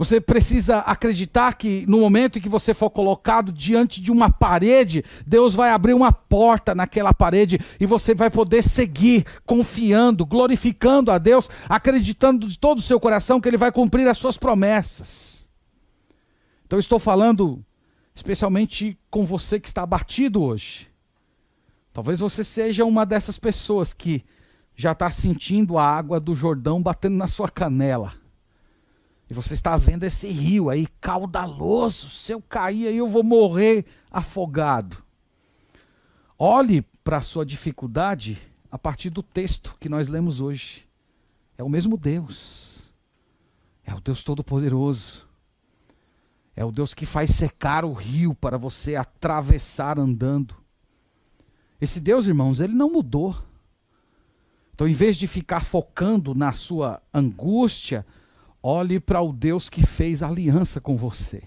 Você 0.00 0.18
precisa 0.18 0.78
acreditar 0.78 1.52
que 1.54 1.84
no 1.86 2.00
momento 2.00 2.38
em 2.38 2.40
que 2.40 2.48
você 2.48 2.72
for 2.72 2.88
colocado 2.88 3.52
diante 3.52 4.00
de 4.00 4.10
uma 4.10 4.30
parede, 4.30 5.04
Deus 5.26 5.54
vai 5.54 5.68
abrir 5.68 5.92
uma 5.92 6.10
porta 6.10 6.74
naquela 6.74 7.12
parede 7.12 7.60
e 7.78 7.84
você 7.84 8.14
vai 8.14 8.30
poder 8.30 8.62
seguir 8.62 9.26
confiando, 9.44 10.24
glorificando 10.24 11.12
a 11.12 11.18
Deus, 11.18 11.50
acreditando 11.68 12.48
de 12.48 12.58
todo 12.58 12.78
o 12.78 12.82
seu 12.82 12.98
coração 12.98 13.42
que 13.42 13.48
Ele 13.48 13.58
vai 13.58 13.70
cumprir 13.70 14.08
as 14.08 14.16
suas 14.16 14.38
promessas. 14.38 15.46
Então, 16.64 16.78
estou 16.78 16.98
falando 16.98 17.62
especialmente 18.14 18.98
com 19.10 19.26
você 19.26 19.60
que 19.60 19.68
está 19.68 19.82
abatido 19.82 20.42
hoje. 20.42 20.89
Talvez 22.00 22.18
você 22.18 22.42
seja 22.42 22.82
uma 22.86 23.04
dessas 23.04 23.36
pessoas 23.36 23.92
que 23.92 24.24
já 24.74 24.92
está 24.92 25.10
sentindo 25.10 25.76
a 25.76 25.84
água 25.84 26.18
do 26.18 26.34
Jordão 26.34 26.82
batendo 26.82 27.14
na 27.14 27.26
sua 27.26 27.46
canela. 27.46 28.14
E 29.28 29.34
você 29.34 29.52
está 29.52 29.76
vendo 29.76 30.04
esse 30.04 30.26
rio 30.28 30.70
aí 30.70 30.86
caudaloso. 30.98 32.08
Se 32.08 32.32
eu 32.32 32.40
cair 32.40 32.86
aí, 32.86 32.96
eu 32.96 33.06
vou 33.06 33.22
morrer 33.22 33.84
afogado. 34.10 34.96
Olhe 36.38 36.80
para 37.04 37.18
a 37.18 37.20
sua 37.20 37.44
dificuldade 37.44 38.40
a 38.72 38.78
partir 38.78 39.10
do 39.10 39.22
texto 39.22 39.76
que 39.78 39.90
nós 39.90 40.08
lemos 40.08 40.40
hoje. 40.40 40.88
É 41.58 41.62
o 41.62 41.68
mesmo 41.68 41.98
Deus. 41.98 42.90
É 43.84 43.92
o 43.94 44.00
Deus 44.00 44.24
Todo-Poderoso. 44.24 45.28
É 46.56 46.64
o 46.64 46.72
Deus 46.72 46.94
que 46.94 47.04
faz 47.04 47.28
secar 47.32 47.84
o 47.84 47.92
rio 47.92 48.34
para 48.34 48.56
você 48.56 48.96
atravessar 48.96 49.98
andando. 49.98 50.60
Esse 51.80 52.00
Deus, 52.00 52.26
irmãos, 52.26 52.60
ele 52.60 52.74
não 52.74 52.92
mudou. 52.92 53.36
Então, 54.74 54.86
em 54.88 54.92
vez 54.92 55.16
de 55.16 55.26
ficar 55.26 55.64
focando 55.64 56.34
na 56.34 56.52
sua 56.52 57.02
angústia, 57.12 58.06
olhe 58.62 58.98
para 59.00 59.20
o 59.20 59.32
Deus 59.32 59.68
que 59.68 59.84
fez 59.84 60.22
aliança 60.22 60.80
com 60.80 60.96
você. 60.96 61.42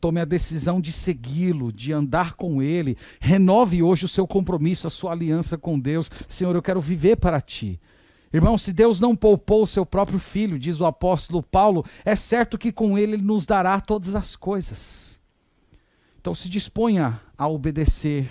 Tome 0.00 0.20
a 0.20 0.24
decisão 0.24 0.80
de 0.80 0.92
segui-lo, 0.92 1.72
de 1.72 1.92
andar 1.92 2.34
com 2.34 2.62
ele. 2.62 2.96
Renove 3.18 3.82
hoje 3.82 4.04
o 4.04 4.08
seu 4.08 4.26
compromisso, 4.26 4.86
a 4.86 4.90
sua 4.90 5.12
aliança 5.12 5.56
com 5.56 5.78
Deus. 5.78 6.10
Senhor, 6.28 6.54
eu 6.54 6.62
quero 6.62 6.80
viver 6.80 7.16
para 7.16 7.40
ti. 7.40 7.80
Irmão, 8.32 8.58
se 8.58 8.72
Deus 8.72 9.00
não 9.00 9.16
poupou 9.16 9.62
o 9.62 9.66
seu 9.66 9.86
próprio 9.86 10.18
filho, 10.18 10.58
diz 10.58 10.80
o 10.80 10.84
apóstolo 10.84 11.42
Paulo, 11.42 11.84
é 12.04 12.14
certo 12.14 12.58
que 12.58 12.70
com 12.70 12.98
ele 12.98 13.14
ele 13.14 13.22
nos 13.22 13.46
dará 13.46 13.80
todas 13.80 14.14
as 14.14 14.36
coisas. 14.36 15.18
Então 16.20 16.34
se 16.34 16.48
disponha 16.48 17.20
a 17.38 17.48
obedecer 17.48 18.28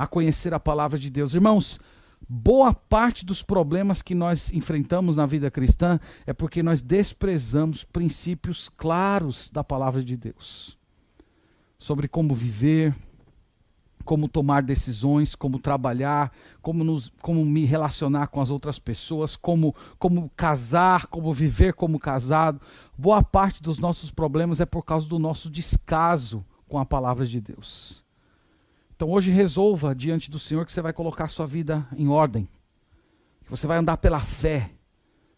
a 0.00 0.06
conhecer 0.06 0.54
a 0.54 0.58
palavra 0.58 0.98
de 0.98 1.10
Deus. 1.10 1.34
Irmãos, 1.34 1.78
boa 2.26 2.72
parte 2.72 3.22
dos 3.22 3.42
problemas 3.42 4.00
que 4.00 4.14
nós 4.14 4.50
enfrentamos 4.50 5.14
na 5.14 5.26
vida 5.26 5.50
cristã 5.50 6.00
é 6.26 6.32
porque 6.32 6.62
nós 6.62 6.80
desprezamos 6.80 7.84
princípios 7.84 8.70
claros 8.70 9.50
da 9.50 9.62
palavra 9.62 10.02
de 10.02 10.16
Deus 10.16 10.78
sobre 11.78 12.08
como 12.08 12.34
viver, 12.34 12.96
como 14.02 14.26
tomar 14.26 14.62
decisões, 14.62 15.34
como 15.34 15.58
trabalhar, 15.58 16.32
como, 16.62 16.82
nos, 16.82 17.12
como 17.20 17.44
me 17.44 17.66
relacionar 17.66 18.28
com 18.28 18.40
as 18.40 18.50
outras 18.50 18.78
pessoas, 18.78 19.36
como, 19.36 19.76
como 19.98 20.30
casar, 20.34 21.08
como 21.08 21.30
viver 21.30 21.74
como 21.74 21.98
casado. 21.98 22.58
Boa 22.96 23.22
parte 23.22 23.62
dos 23.62 23.78
nossos 23.78 24.10
problemas 24.10 24.60
é 24.60 24.64
por 24.64 24.82
causa 24.82 25.06
do 25.06 25.18
nosso 25.18 25.50
descaso 25.50 26.42
com 26.66 26.78
a 26.78 26.86
palavra 26.86 27.26
de 27.26 27.38
Deus. 27.38 28.02
Então 29.00 29.08
hoje 29.08 29.30
resolva 29.30 29.94
diante 29.94 30.30
do 30.30 30.38
Senhor 30.38 30.66
que 30.66 30.70
você 30.70 30.82
vai 30.82 30.92
colocar 30.92 31.26
sua 31.26 31.46
vida 31.46 31.88
em 31.96 32.08
ordem, 32.08 32.46
que 33.42 33.48
você 33.48 33.66
vai 33.66 33.78
andar 33.78 33.96
pela 33.96 34.20
fé, 34.20 34.72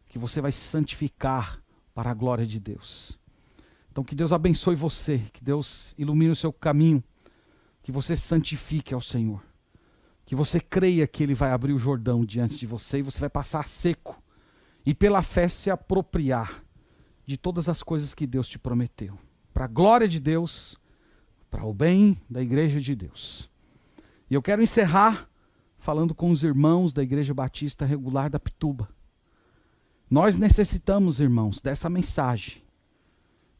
que 0.08 0.18
você 0.18 0.40
vai 0.40 0.50
santificar 0.50 1.62
para 1.94 2.10
a 2.10 2.14
glória 2.14 2.44
de 2.44 2.58
Deus. 2.58 3.20
Então 3.88 4.02
que 4.02 4.16
Deus 4.16 4.32
abençoe 4.32 4.74
você, 4.74 5.18
que 5.32 5.40
Deus 5.44 5.94
ilumine 5.96 6.32
o 6.32 6.34
seu 6.34 6.52
caminho 6.52 7.04
que 7.84 7.92
você 7.92 8.16
santifique 8.16 8.92
ao 8.92 9.00
Senhor. 9.00 9.40
Que 10.26 10.34
você 10.34 10.58
creia 10.58 11.06
que 11.06 11.22
Ele 11.22 11.32
vai 11.32 11.52
abrir 11.52 11.72
o 11.72 11.78
Jordão 11.78 12.24
diante 12.24 12.58
de 12.58 12.66
você 12.66 12.98
e 12.98 13.02
você 13.02 13.20
vai 13.20 13.30
passar 13.30 13.68
seco. 13.68 14.20
E 14.84 14.92
pela 14.92 15.22
fé 15.22 15.46
se 15.46 15.70
apropriar 15.70 16.64
de 17.24 17.36
todas 17.36 17.68
as 17.68 17.80
coisas 17.80 18.12
que 18.12 18.26
Deus 18.26 18.48
te 18.48 18.58
prometeu. 18.58 19.16
Para 19.54 19.66
a 19.66 19.68
glória 19.68 20.08
de 20.08 20.18
Deus, 20.18 20.76
para 21.48 21.64
o 21.64 21.72
bem 21.72 22.20
da 22.28 22.42
igreja 22.42 22.80
de 22.80 22.96
Deus. 22.96 23.51
E 24.32 24.34
eu 24.34 24.40
quero 24.40 24.62
encerrar 24.62 25.28
falando 25.78 26.14
com 26.14 26.30
os 26.30 26.42
irmãos 26.42 26.90
da 26.90 27.02
Igreja 27.02 27.34
Batista 27.34 27.84
Regular 27.84 28.30
da 28.30 28.40
Pituba. 28.40 28.88
Nós 30.08 30.38
necessitamos, 30.38 31.20
irmãos, 31.20 31.60
dessa 31.60 31.90
mensagem. 31.90 32.62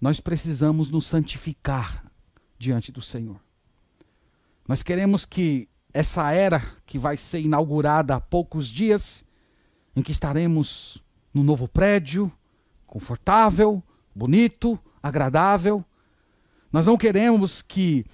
Nós 0.01 0.19
precisamos 0.19 0.89
nos 0.89 1.07
santificar 1.07 2.11
diante 2.59 2.91
do 2.91 3.03
Senhor. 3.03 3.39
Nós 4.67 4.83
queremos 4.83 5.27
que 5.27 5.69
essa 5.93 6.33
era 6.33 6.63
que 6.87 6.97
vai 6.97 7.19
ser 7.19 7.41
inaugurada 7.41 8.15
há 8.15 8.21
poucos 8.21 8.67
dias, 8.67 9.27
em 9.95 10.01
que 10.01 10.11
estaremos 10.11 11.05
no 11.35 11.43
novo 11.45 11.69
prédio, 11.69 12.33
confortável, 12.87 13.83
bonito, 14.15 14.81
agradável, 15.03 15.85
nós 16.73 16.87
não 16.87 16.97
queremos 16.97 17.61
que 17.61 18.07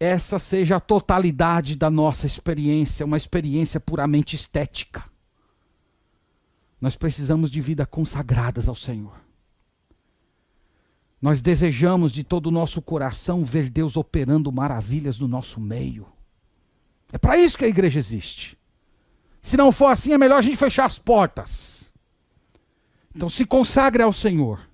essa 0.00 0.38
seja 0.38 0.76
a 0.76 0.80
totalidade 0.80 1.76
da 1.76 1.90
nossa 1.90 2.26
experiência, 2.26 3.04
uma 3.04 3.18
experiência 3.18 3.78
puramente 3.78 4.34
estética. 4.34 5.04
Nós 6.80 6.96
precisamos 6.96 7.50
de 7.50 7.60
vida 7.60 7.84
consagradas 7.84 8.66
ao 8.66 8.74
Senhor. 8.74 9.12
Nós 11.20 11.42
desejamos 11.42 12.12
de 12.12 12.24
todo 12.24 12.46
o 12.46 12.50
nosso 12.50 12.80
coração 12.80 13.44
ver 13.44 13.68
Deus 13.68 13.94
operando 13.94 14.50
maravilhas 14.50 15.18
no 15.18 15.28
nosso 15.28 15.60
meio. 15.60 16.06
É 17.12 17.18
para 17.18 17.36
isso 17.36 17.58
que 17.58 17.66
a 17.66 17.68
igreja 17.68 17.98
existe. 17.98 18.56
Se 19.42 19.54
não 19.54 19.70
for 19.70 19.88
assim, 19.88 20.14
é 20.14 20.18
melhor 20.18 20.38
a 20.38 20.42
gente 20.42 20.56
fechar 20.56 20.86
as 20.86 20.98
portas. 20.98 21.90
Então 23.14 23.28
se 23.28 23.44
consagre 23.44 24.02
ao 24.02 24.14
Senhor 24.14 24.69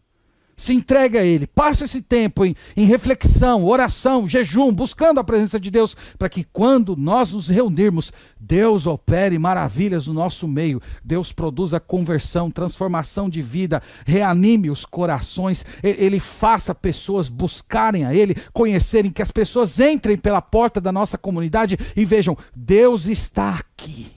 se 0.57 0.73
entregue 0.73 1.19
a 1.19 1.25
Ele, 1.25 1.47
passe 1.47 1.85
esse 1.85 2.01
tempo 2.01 2.45
em, 2.45 2.57
em 2.75 2.87
reflexão, 2.87 3.65
oração, 3.67 4.27
jejum, 4.27 4.73
buscando 4.73 5.21
a 5.21 5.25
presença 5.25 5.61
de 5.61 5.71
Deus, 5.71 5.95
para 6.19 6.31
que 6.31 6.45
quando 6.45 6.97
nós 6.97 7.33
nos 7.33 7.49
reunirmos, 7.49 8.11
Deus 8.41 8.87
opere 8.87 9.39
maravilhas 9.39 10.07
no 10.07 10.15
nosso 10.15 10.49
meio, 10.49 10.81
Deus 11.05 11.31
produza 11.31 11.79
conversão, 11.79 12.51
transformação 12.51 13.29
de 13.29 13.43
vida, 13.43 13.83
reanime 14.07 14.71
os 14.71 14.87
corações, 14.87 15.63
Ele 15.83 16.19
faça 16.19 16.75
pessoas 16.75 17.29
buscarem 17.29 18.07
a 18.07 18.15
Ele, 18.15 18.35
conhecerem, 18.55 19.13
que 19.13 19.23
as 19.23 19.31
pessoas 19.31 19.79
entrem 19.79 20.17
pela 20.17 20.41
porta 20.41 20.81
da 20.81 20.91
nossa 20.91 21.19
comunidade 21.19 21.77
e 21.95 22.05
vejam: 22.05 22.37
Deus 22.55 23.07
está 23.07 23.57
aqui. 23.59 24.11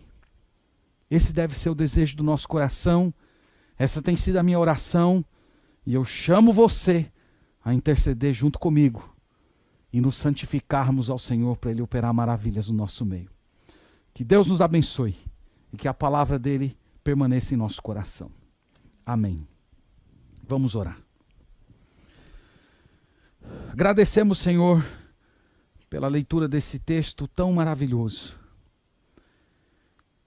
Esse 1.11 1.33
deve 1.33 1.57
ser 1.57 1.69
o 1.69 1.75
desejo 1.75 2.15
do 2.15 2.23
nosso 2.23 2.47
coração, 2.47 3.13
essa 3.77 4.01
tem 4.01 4.15
sido 4.15 4.37
a 4.37 4.43
minha 4.43 4.59
oração. 4.59 5.25
E 5.89 5.95
eu 5.95 6.05
chamo 6.05 6.53
você 6.53 7.11
a 7.65 7.73
interceder 7.73 8.31
junto 8.31 8.59
comigo 8.59 9.11
e 9.91 9.99
nos 9.99 10.17
santificarmos 10.17 11.09
ao 11.09 11.17
Senhor 11.17 11.57
para 11.57 11.71
Ele 11.71 11.81
operar 11.81 12.13
maravilhas 12.13 12.69
no 12.69 12.75
nosso 12.75 13.03
meio. 13.03 13.27
Que 14.13 14.23
Deus 14.23 14.45
nos 14.45 14.61
abençoe 14.61 15.17
e 15.73 15.77
que 15.77 15.87
a 15.87 15.93
palavra 15.93 16.37
dele 16.37 16.77
permaneça 17.03 17.55
em 17.55 17.57
nosso 17.57 17.81
coração. 17.81 18.29
Amém. 19.03 19.47
Vamos 20.47 20.75
orar. 20.75 21.01
Agradecemos, 23.71 24.37
Senhor, 24.37 24.85
pela 25.89 26.07
leitura 26.07 26.47
desse 26.47 26.77
texto 26.77 27.27
tão 27.27 27.51
maravilhoso, 27.51 28.37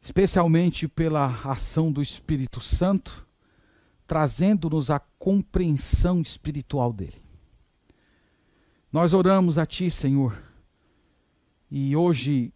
especialmente 0.00 0.88
pela 0.88 1.40
ação 1.44 1.92
do 1.92 2.02
Espírito 2.02 2.60
Santo 2.60 3.24
trazendo-nos 4.12 4.90
a 4.90 4.98
compreensão 4.98 6.20
espiritual 6.20 6.92
dele. 6.92 7.22
Nós 8.92 9.14
oramos 9.14 9.56
a 9.56 9.64
Ti, 9.64 9.90
Senhor, 9.90 10.36
e 11.70 11.96
hoje 11.96 12.52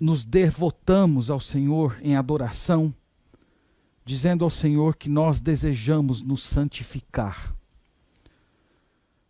nos 0.00 0.24
devotamos 0.24 1.28
ao 1.28 1.38
Senhor 1.38 1.98
em 2.00 2.16
adoração, 2.16 2.94
dizendo 4.02 4.44
ao 4.44 4.48
Senhor 4.48 4.96
que 4.96 5.10
nós 5.10 5.40
desejamos 5.40 6.22
nos 6.22 6.42
santificar. 6.42 7.54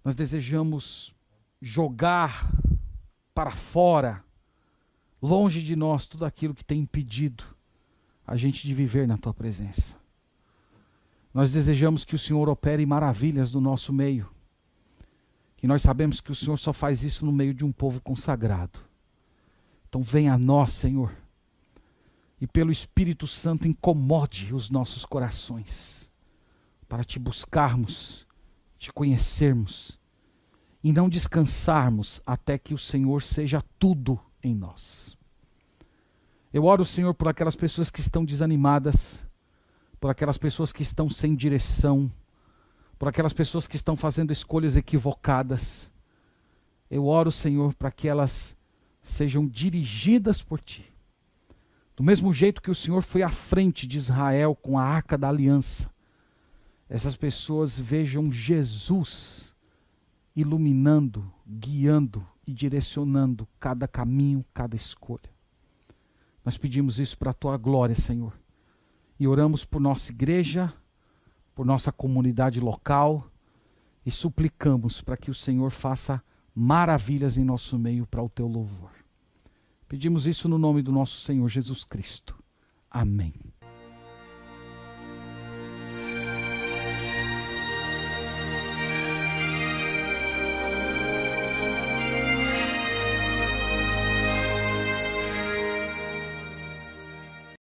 Nós 0.05 0.15
desejamos 0.15 1.13
jogar 1.61 2.53
para 3.35 3.51
fora, 3.51 4.23
longe 5.21 5.61
de 5.61 5.75
nós, 5.75 6.07
tudo 6.07 6.25
aquilo 6.25 6.55
que 6.55 6.65
tem 6.65 6.83
impedido 6.83 7.43
a 8.25 8.37
gente 8.37 8.65
de 8.65 8.73
viver 8.73 9.09
na 9.09 9.19
Tua 9.19 9.35
presença. 9.35 10.04
Nós 11.35 11.51
desejamos 11.51 12.05
que 12.05 12.15
o 12.15 12.19
Senhor 12.19 12.49
opere 12.49 12.87
maravilhas 12.87 13.53
no 13.53 13.61
nosso 13.61 13.93
meio. 13.93 14.31
E 15.61 15.67
nós 15.67 15.83
sabemos 15.83 16.21
que 16.21 16.31
o 16.31 16.35
Senhor 16.35 16.57
só 16.57 16.73
faz 16.73 17.03
isso 17.03 17.27
no 17.27 17.33
meio 17.33 17.53
de 17.53 17.65
um 17.65 17.73
povo 17.73 18.01
consagrado. 18.01 18.79
Então 19.89 20.01
venha 20.01 20.35
a 20.35 20.39
nós, 20.39 20.71
Senhor, 20.71 21.13
e 22.41 22.47
pelo 22.47 22.71
Espírito 22.71 23.27
Santo 23.27 23.67
incomode 23.67 24.55
os 24.55 24.71
nossos 24.71 25.05
corações 25.05 26.11
para 26.89 27.03
te 27.03 27.19
buscarmos, 27.19 28.27
te 28.79 28.93
conhecermos 28.93 29.99
e 30.83 30.93
não 30.93 31.09
descansarmos 31.09 32.21
até 32.27 32.59
que 32.59 32.75
o 32.75 32.79
Senhor 32.79 33.23
seja 33.23 33.63
tudo 33.79 34.21
em 34.43 34.55
nós. 34.55 35.17
Eu 36.53 36.65
oro, 36.65 36.85
Senhor, 36.85 37.15
por 37.15 37.27
aquelas 37.27 37.57
pessoas 37.57 37.91
que 37.91 38.01
estão 38.01 38.25
desanimadas, 38.25 39.25
por 40.05 40.11
aquelas 40.11 40.37
pessoas 40.37 40.71
que 40.71 40.83
estão 40.83 41.09
sem 41.09 41.35
direção, 41.35 42.13
por 42.99 43.09
aquelas 43.09 43.33
pessoas 43.33 43.67
que 43.67 43.75
estão 43.75 43.97
fazendo 43.97 44.35
escolhas 44.35 44.77
equivocadas. 44.77 45.91
Eu 46.91 47.07
oro, 47.07 47.33
Senhor, 47.33 47.73
para 47.73 47.91
que 47.91 48.07
elas 48.07 48.55
sejam 49.03 49.49
dirigidas 49.49 50.43
por 50.43 50.61
Ti. 50.61 50.93
Do 51.97 52.03
mesmo 52.03 52.35
jeito 52.35 52.61
que 52.61 52.71
o 52.71 52.75
Senhor 52.75 53.01
foi 53.03 53.23
à 53.23 53.31
frente 53.31 53.87
de 53.87 53.97
Israel 53.97 54.55
com 54.55 54.79
a 54.79 54.85
arca 54.85 55.17
da 55.17 55.31
aliança, 55.31 55.91
essas 56.87 57.17
pessoas 57.17 57.79
vejam 57.79 58.31
Jesus 58.31 59.55
iluminando, 60.37 61.33
guiando 61.49 62.29
e 62.47 62.53
direcionando 62.53 63.49
cada 63.59 63.89
caminho, 63.89 64.45
cada 64.53 64.77
escolha. 64.77 65.33
Nós 66.45 66.59
pedimos 66.59 66.99
isso 66.99 67.17
para 67.17 67.31
a 67.31 67.35
tua 67.35 67.57
glória, 67.57 67.95
Senhor 67.95 68.44
e 69.25 69.27
oramos 69.27 69.65
por 69.65 69.81
nossa 69.81 70.13
igreja, 70.13 70.71
por 71.55 71.65
nossa 71.65 71.91
comunidade 71.91 72.61
local 72.61 73.27
e 74.05 74.11
suplicamos 74.11 75.01
para 75.01 75.17
que 75.17 75.31
o 75.31 75.35
Senhor 75.35 75.71
faça 75.71 76.23
maravilhas 76.55 77.39
em 77.39 77.45
nosso 77.45 77.79
meio 77.79 78.07
para 78.07 78.23
o 78.23 78.29
teu 78.29 78.47
louvor. 78.47 78.91
Pedimos 79.89 80.27
isso 80.27 80.47
no 80.47 80.59
nome 80.59 80.83
do 80.83 80.93
nosso 80.93 81.21
Senhor 81.21 81.49
Jesus 81.49 81.85
Cristo. 81.85 82.37
Amém. 82.91 83.33